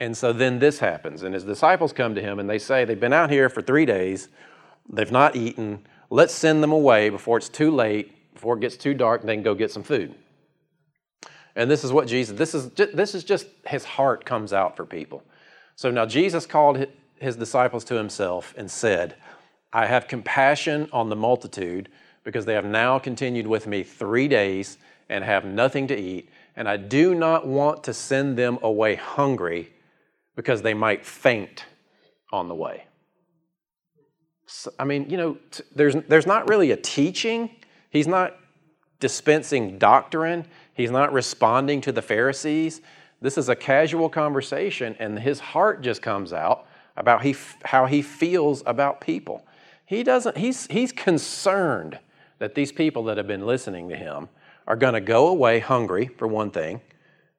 And 0.01 0.17
so 0.17 0.33
then 0.33 0.59
this 0.59 0.81
happens, 0.81 1.23
and 1.23 1.33
his 1.33 1.45
disciples 1.45 1.93
come 1.93 2.17
to 2.17 2.21
him 2.21 2.41
and 2.41 2.51
they 2.51 2.59
say, 2.59 2.85
They've 2.85 2.99
been 2.99 3.13
out 3.13 3.31
here 3.31 3.49
for 3.49 3.63
three 3.63 3.87
days, 3.87 4.29
they've 4.89 5.13
not 5.13 5.37
eaten. 5.37 5.87
Let's 6.11 6.35
send 6.35 6.63
them 6.63 6.73
away 6.73 7.09
before 7.11 7.39
it's 7.39 7.49
too 7.49 7.71
late, 7.71 8.35
before 8.35 8.57
it 8.57 8.61
gets 8.61 8.77
too 8.77 8.95
dark, 8.95 9.21
and 9.21 9.29
they 9.29 9.35
can 9.35 9.43
go 9.43 9.55
get 9.55 9.71
some 9.71 9.83
food. 9.83 10.15
And 11.55 11.71
this 11.71 11.85
is 11.85 11.93
what 11.93 12.07
Jesus, 12.07 12.37
this 12.37 12.55
is, 12.55 12.71
this 12.71 13.15
is 13.15 13.25
just 13.25 13.47
his 13.67 13.85
heart 13.85 14.25
comes 14.25 14.53
out 14.53 14.77
for 14.77 14.85
people. 14.85 15.23
So 15.77 15.91
now 15.91 16.07
Jesus 16.07 16.47
called 16.47 16.87
his 17.17 17.37
disciples 17.37 17.85
to 17.85 17.95
himself 17.95 18.55
and 18.57 18.71
said, 18.71 19.17
I 19.73 19.87
have 19.87 20.09
compassion 20.09 20.89
on 20.93 21.09
the 21.09 21.17
multitude 21.17 21.89
because 22.25 22.45
they 22.45 22.55
have 22.55 22.65
now 22.65 22.99
continued 22.99 23.47
with 23.47 23.67
me 23.67 23.83
three 23.83 24.29
days 24.29 24.79
and 25.09 25.25
have 25.25 25.45
nothing 25.45 25.87
to 25.89 25.99
eat, 25.99 26.31
and 26.57 26.69
I 26.69 26.77
do 26.77 27.15
not 27.15 27.47
want 27.47 27.85
to 27.85 27.95
send 27.95 28.39
them 28.39 28.59
away 28.63 28.95
hungry 28.95 29.73
because 30.37 30.63
they 30.63 30.75
might 30.75 31.05
faint 31.05 31.67
on 32.33 32.49
the 32.49 32.55
way. 32.55 32.85
I 34.79 34.85
mean, 34.85 35.09
you 35.11 35.17
know, 35.17 35.39
t- 35.51 35.65
there's, 35.75 35.95
there's 36.09 36.27
not 36.27 36.49
really 36.49 36.71
a 36.71 36.77
teaching. 36.77 37.51
He's 37.91 38.07
not 38.07 38.37
dispensing 39.01 39.79
doctrine. 39.79 40.47
He's 40.75 40.91
not 40.91 41.13
responding 41.13 41.81
to 41.83 41.93
the 41.93 42.03
Pharisees. 42.03 42.81
This 43.21 43.39
is 43.39 43.49
a 43.49 43.57
casual 43.57 44.09
conversation, 44.09 44.97
and 44.99 45.19
his 45.19 45.39
heart 45.39 45.83
just 45.83 46.03
comes 46.03 46.33
out 46.33 46.67
about 46.97 47.23
he, 47.23 47.37
how 47.65 47.87
he 47.87 48.03
feels 48.03 48.63
about 48.67 49.01
people. 49.01 49.47
He 49.87 50.03
doesn't, 50.03 50.37
he's, 50.37 50.67
he's 50.67 50.93
concerned 50.93 51.99
that 52.39 52.55
these 52.55 52.73
people 52.73 53.05
that 53.05 53.17
have 53.17 53.27
been 53.27 53.47
listening 53.47 53.89
to 53.91 53.97
him 53.97 54.29
are 54.67 54.77
going 54.77 54.95
to 54.95 55.01
go 55.01 55.29
away 55.29 55.61
hungry, 55.61 56.09
for 56.17 56.27
one 56.27 56.51
thing, 56.51 56.81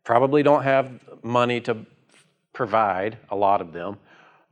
probably 0.04 0.44
don't 0.44 0.64
have 0.64 0.92
money 1.24 1.60
to 1.62 1.86
provide, 2.54 3.18
a 3.30 3.36
lot 3.36 3.60
of 3.62 3.74
them, 3.74 3.98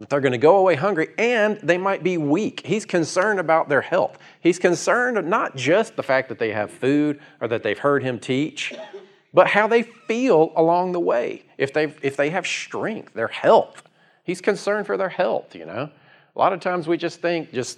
that 0.02 0.10
they're 0.10 0.20
going 0.20 0.32
to 0.32 0.38
go 0.40 0.58
away 0.58 0.74
hungry 0.74 1.10
and 1.20 1.60
they 1.62 1.78
might 1.78 2.02
be 2.02 2.18
weak. 2.18 2.66
He's 2.66 2.86
concerned 2.86 3.40
about 3.40 3.70
their 3.70 3.82
health. 3.82 4.18
He's 4.40 4.58
concerned 4.58 5.24
not 5.30 5.56
just 5.56 5.96
the 5.96 6.02
fact 6.02 6.28
that 6.30 6.40
they 6.40 6.52
have 6.52 6.72
food 6.72 7.20
or 7.40 7.48
that 7.50 7.62
they've 7.62 7.78
heard 7.78 8.02
him 8.02 8.18
teach, 8.18 8.74
but 9.32 9.46
how 9.46 9.68
they 9.68 9.84
feel 9.84 10.54
along 10.56 10.94
the 10.94 11.00
way. 11.00 11.44
If 11.60 11.72
they 11.72 11.94
if 12.02 12.18
they 12.18 12.32
have 12.32 12.48
strength, 12.48 13.14
their 13.14 13.28
health. 13.28 13.84
He's 14.24 14.42
concerned 14.42 14.88
for 14.88 14.98
their 14.98 15.10
health, 15.10 15.54
you 15.54 15.68
know. 15.68 15.92
A 16.36 16.40
lot 16.40 16.52
of 16.52 16.62
times 16.62 16.88
we 16.88 16.98
just 16.98 17.22
think 17.22 17.54
just 17.54 17.78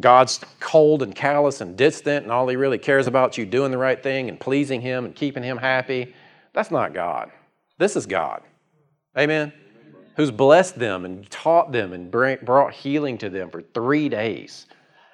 God's 0.00 0.40
cold 0.60 1.02
and 1.02 1.14
callous 1.14 1.60
and 1.60 1.76
distant 1.76 2.22
and 2.22 2.32
all 2.32 2.48
he 2.48 2.56
really 2.56 2.78
cares 2.78 3.06
about 3.06 3.36
you 3.36 3.44
doing 3.44 3.70
the 3.70 3.76
right 3.76 4.02
thing 4.02 4.30
and 4.30 4.40
pleasing 4.40 4.80
him 4.80 5.04
and 5.04 5.14
keeping 5.14 5.42
him 5.42 5.58
happy. 5.58 6.14
That's 6.54 6.70
not 6.70 6.94
God. 6.94 7.30
This 7.76 7.96
is 7.96 8.06
God. 8.06 8.40
Amen? 9.16 9.52
Who's 10.18 10.30
blessed 10.32 10.80
them 10.80 11.04
and 11.04 11.30
taught 11.30 11.72
them 11.72 11.92
and 11.92 12.10
brought 12.10 12.74
healing 12.74 13.16
to 13.18 13.30
them 13.30 13.50
for 13.50 13.62
three 13.62 14.08
days. 14.08 14.66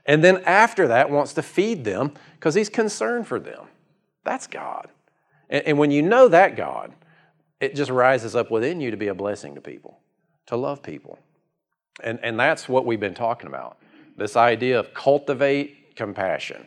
And 0.06 0.24
then 0.24 0.42
after 0.44 0.88
that, 0.88 1.10
wants 1.10 1.34
to 1.34 1.42
feed 1.42 1.84
them 1.84 2.12
because 2.34 2.54
he's 2.54 2.70
concerned 2.70 3.26
for 3.28 3.38
them. 3.38 3.66
That's 4.24 4.46
God. 4.46 4.88
And, 5.50 5.78
when 5.78 5.90
you 5.90 6.00
know 6.00 6.28
that 6.28 6.56
God, 6.56 6.94
it 7.60 7.76
just 7.76 7.90
rises 7.90 8.34
up 8.34 8.50
within 8.50 8.80
you 8.80 8.90
to 8.90 8.96
be 8.96 9.08
a 9.08 9.14
blessing 9.14 9.54
to 9.56 9.60
people, 9.60 10.00
to 10.46 10.56
love 10.56 10.82
people. 10.82 11.18
And, 12.02 12.18
and 12.22 12.40
that's 12.40 12.66
what 12.66 12.86
we've 12.86 12.98
been 12.98 13.14
talking 13.14 13.46
about 13.46 13.78
this 14.16 14.36
idea 14.36 14.80
of 14.80 14.94
cultivate 14.94 15.96
compassion. 15.96 16.66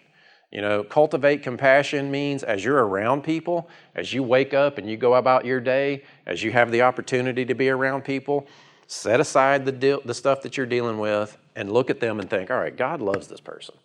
You 0.52 0.62
know, 0.62 0.84
cultivate 0.84 1.44
compassion 1.44 2.10
means 2.10 2.42
as 2.42 2.64
you're 2.64 2.86
around 2.86 3.24
people, 3.24 3.70
as 3.96 4.14
you 4.14 4.24
wake 4.24 4.54
up 4.54 4.78
and 4.78 4.90
you 4.90 4.96
go 4.96 5.16
about 5.16 5.46
your 5.46 5.60
day, 5.60 6.04
as 6.26 6.42
you 6.42 6.52
have 6.54 6.72
the 6.72 6.84
opportunity 6.84 7.44
to 7.46 7.54
be 7.54 7.70
around 7.70 8.06
people, 8.06 8.48
set 8.88 9.20
aside 9.20 9.66
the, 9.66 9.74
deal, 9.74 10.02
the 10.06 10.14
stuff 10.14 10.42
that 10.44 10.56
you're 10.56 10.66
dealing 10.66 11.00
with 11.00 11.38
and 11.56 11.72
look 11.72 11.90
at 11.90 12.00
them 12.00 12.20
and 12.20 12.30
think, 12.30 12.50
all 12.50 12.58
right, 12.58 12.78
God 12.78 13.02
loves 13.02 13.28
this 13.28 13.42
person. 13.42 13.76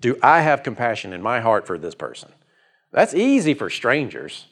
Do 0.00 0.18
I 0.22 0.40
have 0.40 0.62
compassion 0.62 1.12
in 1.12 1.22
my 1.22 1.40
heart 1.40 1.66
for 1.66 1.78
this 1.78 1.94
person? 1.94 2.32
That's 2.90 3.14
easy 3.14 3.54
for 3.54 3.70
strangers, 3.70 4.46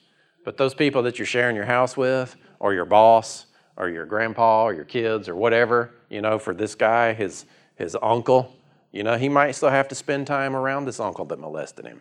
but 0.45 0.57
those 0.57 0.75
people 0.75 1.03
that 1.03 1.19
you're 1.19 1.27
sharing 1.27 1.57
your 1.57 1.65
house 1.65 1.97
with, 1.97 2.37
or 2.61 2.75
your 2.75 2.85
boss, 2.85 3.47
or 3.77 3.89
your 3.89 4.07
grandpa, 4.07 4.65
or 4.65 4.75
your 4.75 4.85
kids, 4.85 5.29
or 5.29 5.35
whatever, 5.35 5.95
you 6.09 6.21
know, 6.21 6.39
for 6.39 6.55
this 6.55 6.77
guy, 6.77 7.13
his, 7.13 7.47
his 7.75 7.97
uncle, 8.01 8.55
you 8.93 9.03
know, 9.03 9.17
he 9.17 9.29
might 9.29 9.53
still 9.53 9.71
have 9.71 9.89
to 9.89 9.95
spend 9.95 10.27
time 10.27 10.57
around 10.57 10.85
this 10.85 11.01
uncle 11.01 11.25
that 11.27 11.39
molested 11.39 11.87
him. 11.87 12.01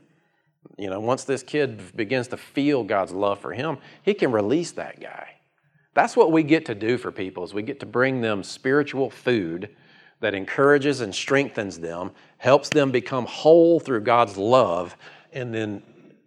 You 0.78 0.90
know, 0.90 1.00
once 1.00 1.24
this 1.24 1.44
kid 1.44 1.96
begins 1.96 2.28
to 2.30 2.38
feel 2.38 2.84
God's 2.84 3.12
love 3.12 3.40
for 3.40 3.54
him, 3.54 3.78
he 4.04 4.14
can 4.14 4.32
release 4.32 4.72
that 4.74 5.00
guy. 5.00 5.30
That's 5.94 6.16
what 6.16 6.32
we 6.32 6.44
get 6.44 6.66
to 6.68 6.76
do 6.76 6.98
for 6.98 7.12
people 7.12 7.44
is 7.44 7.54
we 7.54 7.64
get 7.64 7.80
to 7.80 7.86
bring 7.86 8.22
them 8.22 8.44
spiritual 8.44 9.10
food 9.10 9.76
that 10.20 10.34
encourages 10.34 11.02
and 11.02 11.14
strengthens 11.14 11.80
them, 11.80 12.12
helps 12.38 12.70
them 12.70 12.92
become 12.92 13.26
whole 13.26 13.80
through 13.80 14.02
God's 14.02 14.38
love, 14.38 14.96
and 15.34 15.54
then 15.54 15.82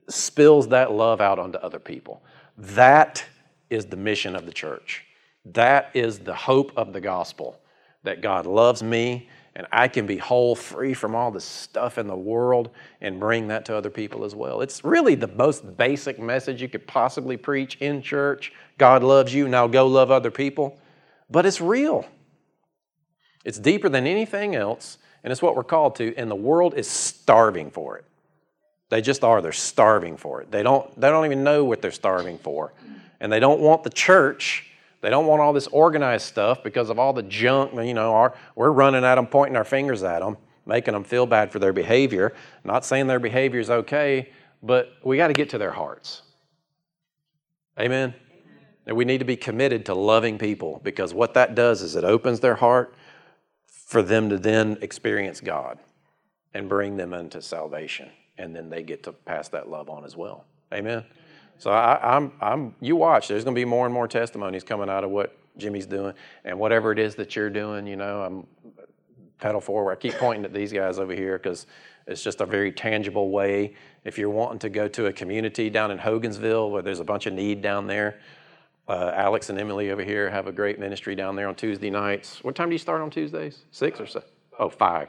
spills 0.08 0.68
that 0.68 0.92
love 0.92 1.20
out 1.20 1.38
onto 1.38 1.58
other 1.58 1.78
people. 1.78 2.22
That 2.56 3.24
is 3.68 3.86
the 3.86 3.96
mission 3.96 4.34
of 4.34 4.46
the 4.46 4.52
church. 4.52 5.04
That 5.44 5.90
is 5.94 6.18
the 6.18 6.34
hope 6.34 6.72
of 6.76 6.92
the 6.92 7.00
gospel 7.00 7.60
that 8.02 8.20
God 8.22 8.46
loves 8.46 8.82
me 8.82 9.28
and 9.60 9.66
I 9.70 9.88
can 9.88 10.06
be 10.06 10.16
whole, 10.16 10.56
free 10.56 10.94
from 10.94 11.14
all 11.14 11.30
the 11.30 11.38
stuff 11.38 11.98
in 11.98 12.06
the 12.06 12.16
world, 12.16 12.70
and 13.02 13.20
bring 13.20 13.48
that 13.48 13.66
to 13.66 13.76
other 13.76 13.90
people 13.90 14.24
as 14.24 14.34
well. 14.34 14.62
It's 14.62 14.82
really 14.84 15.14
the 15.14 15.28
most 15.28 15.76
basic 15.76 16.18
message 16.18 16.62
you 16.62 16.68
could 16.70 16.86
possibly 16.86 17.36
preach 17.36 17.76
in 17.76 18.00
church. 18.00 18.54
God 18.78 19.04
loves 19.04 19.34
you, 19.34 19.48
now 19.48 19.66
go 19.66 19.86
love 19.86 20.10
other 20.10 20.30
people. 20.30 20.80
But 21.28 21.44
it's 21.44 21.60
real. 21.60 22.06
It's 23.44 23.58
deeper 23.58 23.90
than 23.90 24.06
anything 24.06 24.56
else, 24.56 24.96
and 25.22 25.30
it's 25.30 25.42
what 25.42 25.54
we're 25.54 25.62
called 25.62 25.94
to, 25.96 26.16
and 26.16 26.30
the 26.30 26.34
world 26.34 26.72
is 26.72 26.88
starving 26.88 27.70
for 27.70 27.98
it. 27.98 28.06
They 28.88 29.02
just 29.02 29.22
are. 29.22 29.42
They're 29.42 29.52
starving 29.52 30.16
for 30.16 30.40
it. 30.40 30.50
They 30.50 30.62
don't, 30.62 30.98
they 30.98 31.10
don't 31.10 31.26
even 31.26 31.44
know 31.44 31.64
what 31.64 31.82
they're 31.82 31.90
starving 31.90 32.38
for. 32.38 32.72
And 33.20 33.30
they 33.30 33.40
don't 33.40 33.60
want 33.60 33.82
the 33.82 33.90
church 33.90 34.69
they 35.00 35.10
don't 35.10 35.26
want 35.26 35.40
all 35.40 35.52
this 35.52 35.66
organized 35.68 36.26
stuff 36.26 36.62
because 36.62 36.90
of 36.90 36.98
all 36.98 37.12
the 37.12 37.22
junk. 37.22 37.72
You 37.74 37.94
know, 37.94 38.12
our, 38.12 38.34
we're 38.54 38.70
running 38.70 39.04
at 39.04 39.14
them, 39.14 39.26
pointing 39.26 39.56
our 39.56 39.64
fingers 39.64 40.02
at 40.02 40.20
them, 40.20 40.36
making 40.66 40.94
them 40.94 41.04
feel 41.04 41.26
bad 41.26 41.50
for 41.50 41.58
their 41.58 41.72
behavior. 41.72 42.34
Not 42.64 42.84
saying 42.84 43.06
their 43.06 43.20
behavior 43.20 43.60
is 43.60 43.70
okay, 43.70 44.30
but 44.62 44.92
we 45.02 45.16
got 45.16 45.28
to 45.28 45.32
get 45.32 45.50
to 45.50 45.58
their 45.58 45.72
hearts. 45.72 46.22
Amen. 47.78 48.14
And 48.86 48.96
we 48.96 49.04
need 49.04 49.18
to 49.18 49.24
be 49.24 49.36
committed 49.36 49.86
to 49.86 49.94
loving 49.94 50.36
people 50.36 50.80
because 50.82 51.14
what 51.14 51.34
that 51.34 51.54
does 51.54 51.80
is 51.80 51.96
it 51.96 52.04
opens 52.04 52.40
their 52.40 52.56
heart 52.56 52.94
for 53.66 54.02
them 54.02 54.28
to 54.28 54.38
then 54.38 54.78
experience 54.82 55.40
God 55.40 55.78
and 56.52 56.68
bring 56.68 56.96
them 56.96 57.14
into 57.14 57.40
salvation. 57.40 58.10
And 58.36 58.54
then 58.54 58.68
they 58.68 58.82
get 58.82 59.02
to 59.04 59.12
pass 59.12 59.48
that 59.48 59.68
love 59.68 59.88
on 59.88 60.04
as 60.04 60.16
well. 60.16 60.44
Amen. 60.72 61.04
So 61.60 61.70
I, 61.70 62.16
am 62.16 62.32
I'm, 62.40 62.52
I'm, 62.52 62.74
you 62.80 62.96
watch. 62.96 63.28
There's 63.28 63.44
going 63.44 63.54
to 63.54 63.60
be 63.60 63.66
more 63.66 63.84
and 63.84 63.92
more 63.92 64.08
testimonies 64.08 64.64
coming 64.64 64.88
out 64.88 65.04
of 65.04 65.10
what 65.10 65.36
Jimmie's 65.58 65.84
doing, 65.84 66.14
and 66.42 66.58
whatever 66.58 66.90
it 66.90 66.98
is 66.98 67.16
that 67.16 67.36
you're 67.36 67.50
doing. 67.50 67.86
You 67.86 67.96
know, 67.96 68.22
I'm 68.22 68.46
pedal 69.38 69.60
forward. 69.60 69.92
I 69.92 69.96
keep 69.96 70.14
pointing 70.14 70.46
at 70.46 70.54
these 70.54 70.72
guys 70.72 70.98
over 70.98 71.14
here 71.14 71.36
because 71.36 71.66
it's 72.06 72.22
just 72.22 72.40
a 72.40 72.46
very 72.46 72.72
tangible 72.72 73.30
way. 73.30 73.74
If 74.04 74.16
you're 74.16 74.30
wanting 74.30 74.58
to 74.60 74.70
go 74.70 74.88
to 74.88 75.06
a 75.06 75.12
community 75.12 75.68
down 75.68 75.90
in 75.90 75.98
Hogansville 75.98 76.70
where 76.70 76.80
there's 76.80 77.00
a 77.00 77.04
bunch 77.04 77.26
of 77.26 77.34
need 77.34 77.60
down 77.60 77.86
there, 77.86 78.20
uh, 78.88 79.12
Alex 79.14 79.50
and 79.50 79.58
Emily 79.58 79.90
over 79.90 80.02
here 80.02 80.30
have 80.30 80.46
a 80.46 80.52
great 80.52 80.78
ministry 80.78 81.14
down 81.14 81.36
there 81.36 81.46
on 81.46 81.54
Tuesday 81.54 81.90
nights. 81.90 82.42
What 82.42 82.54
time 82.54 82.70
do 82.70 82.74
you 82.74 82.78
start 82.78 83.02
on 83.02 83.10
Tuesdays? 83.10 83.66
Six 83.70 84.00
or 84.00 84.06
so? 84.06 84.22
Oh, 84.58 84.70
five. 84.70 85.08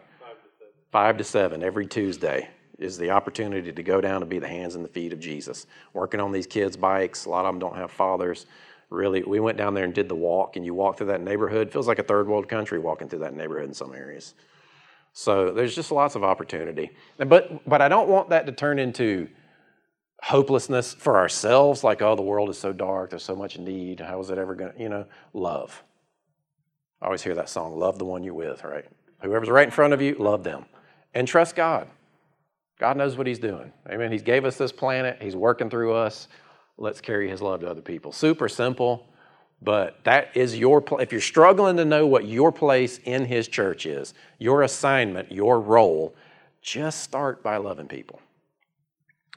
5 0.91 1.17
to 1.19 1.23
7 1.23 1.63
every 1.63 1.87
Tuesday 1.87 2.49
is 2.81 2.97
the 2.97 3.11
opportunity 3.11 3.71
to 3.71 3.83
go 3.83 4.01
down 4.01 4.21
and 4.21 4.29
be 4.29 4.39
the 4.39 4.47
hands 4.47 4.75
and 4.75 4.83
the 4.83 4.89
feet 4.89 5.13
of 5.13 5.19
Jesus. 5.19 5.67
Working 5.93 6.19
on 6.19 6.31
these 6.31 6.47
kids' 6.47 6.75
bikes, 6.77 7.25
a 7.25 7.29
lot 7.29 7.45
of 7.45 7.53
them 7.53 7.59
don't 7.59 7.75
have 7.75 7.91
fathers. 7.91 8.45
Really, 8.89 9.23
we 9.23 9.39
went 9.39 9.57
down 9.57 9.73
there 9.73 9.85
and 9.85 9.93
did 9.93 10.09
the 10.09 10.15
walk, 10.15 10.57
and 10.57 10.65
you 10.65 10.73
walk 10.73 10.97
through 10.97 11.07
that 11.07 11.21
neighborhood. 11.21 11.71
Feels 11.71 11.87
like 11.87 11.99
a 11.99 12.03
third 12.03 12.27
world 12.27 12.49
country 12.49 12.79
walking 12.79 13.07
through 13.07 13.19
that 13.19 13.33
neighborhood 13.33 13.67
in 13.67 13.73
some 13.73 13.93
areas. 13.93 14.33
So 15.13 15.51
there's 15.51 15.75
just 15.75 15.91
lots 15.91 16.15
of 16.15 16.23
opportunity. 16.23 16.91
But 17.17 17.67
but 17.67 17.81
I 17.81 17.87
don't 17.87 18.09
want 18.09 18.29
that 18.29 18.45
to 18.47 18.51
turn 18.51 18.79
into 18.79 19.29
hopelessness 20.21 20.93
for 20.93 21.17
ourselves, 21.17 21.83
like, 21.83 22.01
oh, 22.01 22.15
the 22.15 22.21
world 22.21 22.49
is 22.49 22.57
so 22.57 22.71
dark, 22.71 23.09
there's 23.09 23.23
so 23.23 23.35
much 23.35 23.57
need. 23.57 23.99
How 23.99 24.19
is 24.19 24.29
it 24.29 24.37
ever 24.37 24.55
gonna, 24.55 24.73
you 24.77 24.89
know, 24.89 25.05
love. 25.33 25.83
I 27.01 27.05
always 27.05 27.23
hear 27.23 27.33
that 27.35 27.49
song, 27.49 27.77
love 27.77 27.97
the 27.97 28.05
one 28.05 28.23
you're 28.23 28.33
with, 28.33 28.63
right? 28.63 28.85
Whoever's 29.21 29.49
right 29.49 29.65
in 29.65 29.71
front 29.71 29.93
of 29.93 30.01
you, 30.01 30.15
love 30.15 30.43
them. 30.43 30.65
And 31.13 31.27
trust 31.27 31.55
God. 31.55 31.87
God 32.81 32.97
knows 32.97 33.15
what 33.15 33.27
He's 33.27 33.37
doing. 33.37 33.71
Amen. 33.87 34.11
He's 34.11 34.23
gave 34.23 34.43
us 34.43 34.57
this 34.57 34.71
planet, 34.71 35.19
He's 35.21 35.35
working 35.35 35.69
through 35.69 35.93
us. 35.93 36.27
Let's 36.77 36.99
carry 36.99 37.29
His 37.29 37.39
love 37.39 37.59
to 37.59 37.69
other 37.69 37.81
people. 37.81 38.11
Super 38.11 38.49
simple, 38.49 39.07
but 39.61 40.03
that 40.03 40.35
is 40.35 40.57
your 40.57 40.81
pl- 40.81 40.97
if 40.97 41.11
you're 41.11 41.21
struggling 41.21 41.77
to 41.77 41.85
know 41.85 42.07
what 42.07 42.25
your 42.25 42.51
place 42.51 42.97
in 43.05 43.25
His 43.25 43.47
church 43.47 43.85
is, 43.85 44.15
your 44.39 44.63
assignment, 44.63 45.31
your 45.31 45.61
role, 45.61 46.15
just 46.63 47.01
start 47.01 47.43
by 47.43 47.57
loving 47.57 47.87
people. 47.87 48.19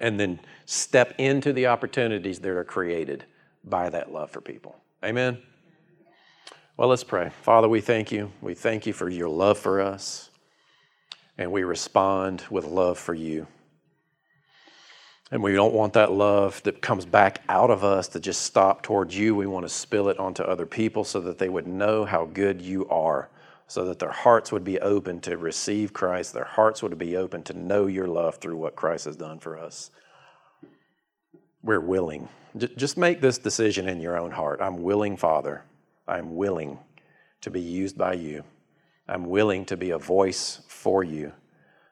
And 0.01 0.19
then 0.19 0.41
step 0.65 1.15
into 1.19 1.53
the 1.53 1.67
opportunities 1.67 2.39
that 2.39 2.51
are 2.51 2.65
created 2.65 3.27
by 3.63 3.91
that 3.91 4.11
love 4.11 4.31
for 4.31 4.41
people. 4.41 4.75
Amen. 5.05 5.37
Well, 6.79 6.89
let's 6.89 7.05
pray. 7.05 7.31
Father, 7.43 7.69
we 7.69 7.83
thank 7.83 8.11
you. 8.11 8.33
We 8.41 8.55
thank 8.55 8.87
you 8.87 8.95
for 8.95 9.11
your 9.11 9.29
love 9.29 9.59
for 9.59 9.83
us, 9.83 10.31
and 11.39 11.51
we 11.51 11.65
respond 11.65 12.45
with 12.51 12.65
love 12.65 12.99
for 12.99 13.15
you. 13.15 13.47
And 15.31 15.43
we 15.43 15.53
don't 15.53 15.75
want 15.75 15.95
that 15.95 16.13
love 16.13 16.63
that 16.63 16.81
comes 16.81 17.07
back 17.07 17.43
out 17.49 17.71
of 17.71 17.83
us 17.83 18.09
to 18.09 18.21
just 18.21 18.43
stop 18.43 18.83
towards 18.83 19.17
you. 19.17 19.35
We 19.35 19.47
want 19.47 19.65
to 19.65 19.69
spill 19.69 20.09
it 20.09 20.19
onto 20.19 20.43
other 20.43 20.67
people 20.67 21.03
so 21.03 21.21
that 21.23 21.39
they 21.39 21.49
would 21.49 21.67
know 21.67 22.05
how 22.05 22.27
good 22.27 22.61
you 22.61 22.89
are, 22.89 23.31
so 23.67 23.85
that 23.87 23.99
their 23.99 24.13
hearts 24.13 24.53
would 24.53 24.65
be 24.65 24.79
open 24.79 25.21
to 25.23 25.37
receive 25.37 25.93
Christ, 25.93 26.35
their 26.35 26.45
hearts 26.45 26.83
would 26.83 26.97
be 26.99 27.17
open 27.17 27.43
to 27.45 27.55
know 27.55 27.87
your 27.87 28.07
love 28.07 28.37
through 28.37 28.57
what 28.57 28.77
Christ 28.77 29.07
has 29.07 29.17
done 29.17 29.41
for 29.41 29.59
us. 29.59 29.91
We're 31.63 31.81
willing. 31.81 32.29
Just 32.57 32.97
make 32.97 33.21
this 33.21 33.39
decision 33.39 33.89
in 33.89 34.01
your 34.01 34.17
own 34.19 34.31
heart. 34.31 34.61
I'm 34.61 34.83
willing, 34.83 35.17
Father. 35.17 35.65
I'm 36.07 36.37
willing 36.37 36.79
to 37.41 37.51
be 37.51 37.61
used 37.61 37.97
by 37.99 38.13
you. 38.13 38.45
I'm 39.09 39.25
willing 39.25 39.65
to 39.67 39.77
be 39.77 39.91
a 39.91 39.99
voice 39.99 40.61
for 40.85 41.03
you. 41.03 41.33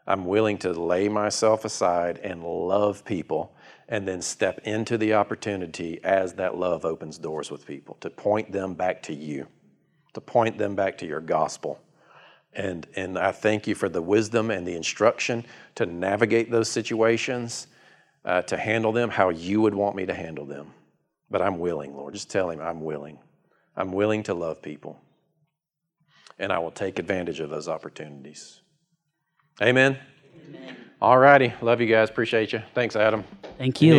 I'm 0.07 0.27
willing 0.27 0.59
to 0.59 0.73
lay 0.75 1.09
myself 1.09 1.65
aside 1.65 2.19
and 2.19 2.45
love 2.45 3.07
people 3.07 3.57
and 3.89 4.07
then 4.07 4.21
step 4.21 4.61
into 4.65 4.99
the 4.99 5.15
opportunity 5.15 5.99
as 6.05 6.35
that 6.35 6.59
love 6.59 6.85
opens 6.85 7.17
doors 7.17 7.51
with 7.51 7.67
people 7.67 7.97
to 8.01 8.11
point 8.11 8.53
them 8.53 8.75
back 8.75 9.03
to 9.05 9.15
you, 9.15 9.47
to 10.13 10.21
point 10.21 10.59
them 10.59 10.75
back 10.77 10.99
to 10.99 11.07
your 11.07 11.23
gospel. 11.23 11.81
And, 12.53 12.87
and 12.95 13.19
I 13.19 13.33
thank 13.33 13.67
you 13.67 13.75
for 13.75 13.89
the 13.89 14.03
wisdom 14.03 14.51
and 14.51 14.67
the 14.67 14.77
instruction 14.77 15.47
to 15.77 15.87
navigate 15.87 16.51
those 16.51 16.69
situations, 16.69 17.69
uh, 18.27 18.43
to 18.43 18.59
handle 18.59 18.93
them 18.93 19.09
how 19.09 19.31
you 19.31 19.63
would 19.63 19.75
want 19.75 19.97
me 19.97 20.05
to 20.05 20.15
handle 20.15 20.45
them. 20.45 20.75
But 21.31 21.41
I'm 21.41 21.59
willing, 21.59 21.97
Lord. 21.97 22.13
Just 22.13 22.31
tell 22.31 22.51
him 22.51 22.61
I'm 22.61 22.83
willing. 22.83 23.19
I'm 23.75 23.93
willing 23.93 24.23
to 24.25 24.35
love 24.35 24.61
people. 24.61 25.01
And 26.39 26.53
I 26.53 26.59
will 26.59 26.71
take 26.71 26.99
advantage 26.99 27.41
of 27.41 27.49
those 27.49 27.69
opportunities. 27.69 28.62
Amen. 29.61 29.99
All 31.01 31.19
righty. 31.19 31.53
Love 31.61 31.81
you 31.81 31.89
guys. 31.89 32.09
Appreciate 32.09 32.53
you. 32.53 32.63
Thanks, 32.75 32.95
Adam. 32.95 33.25
Thank 33.59 33.83
you. 33.83 33.95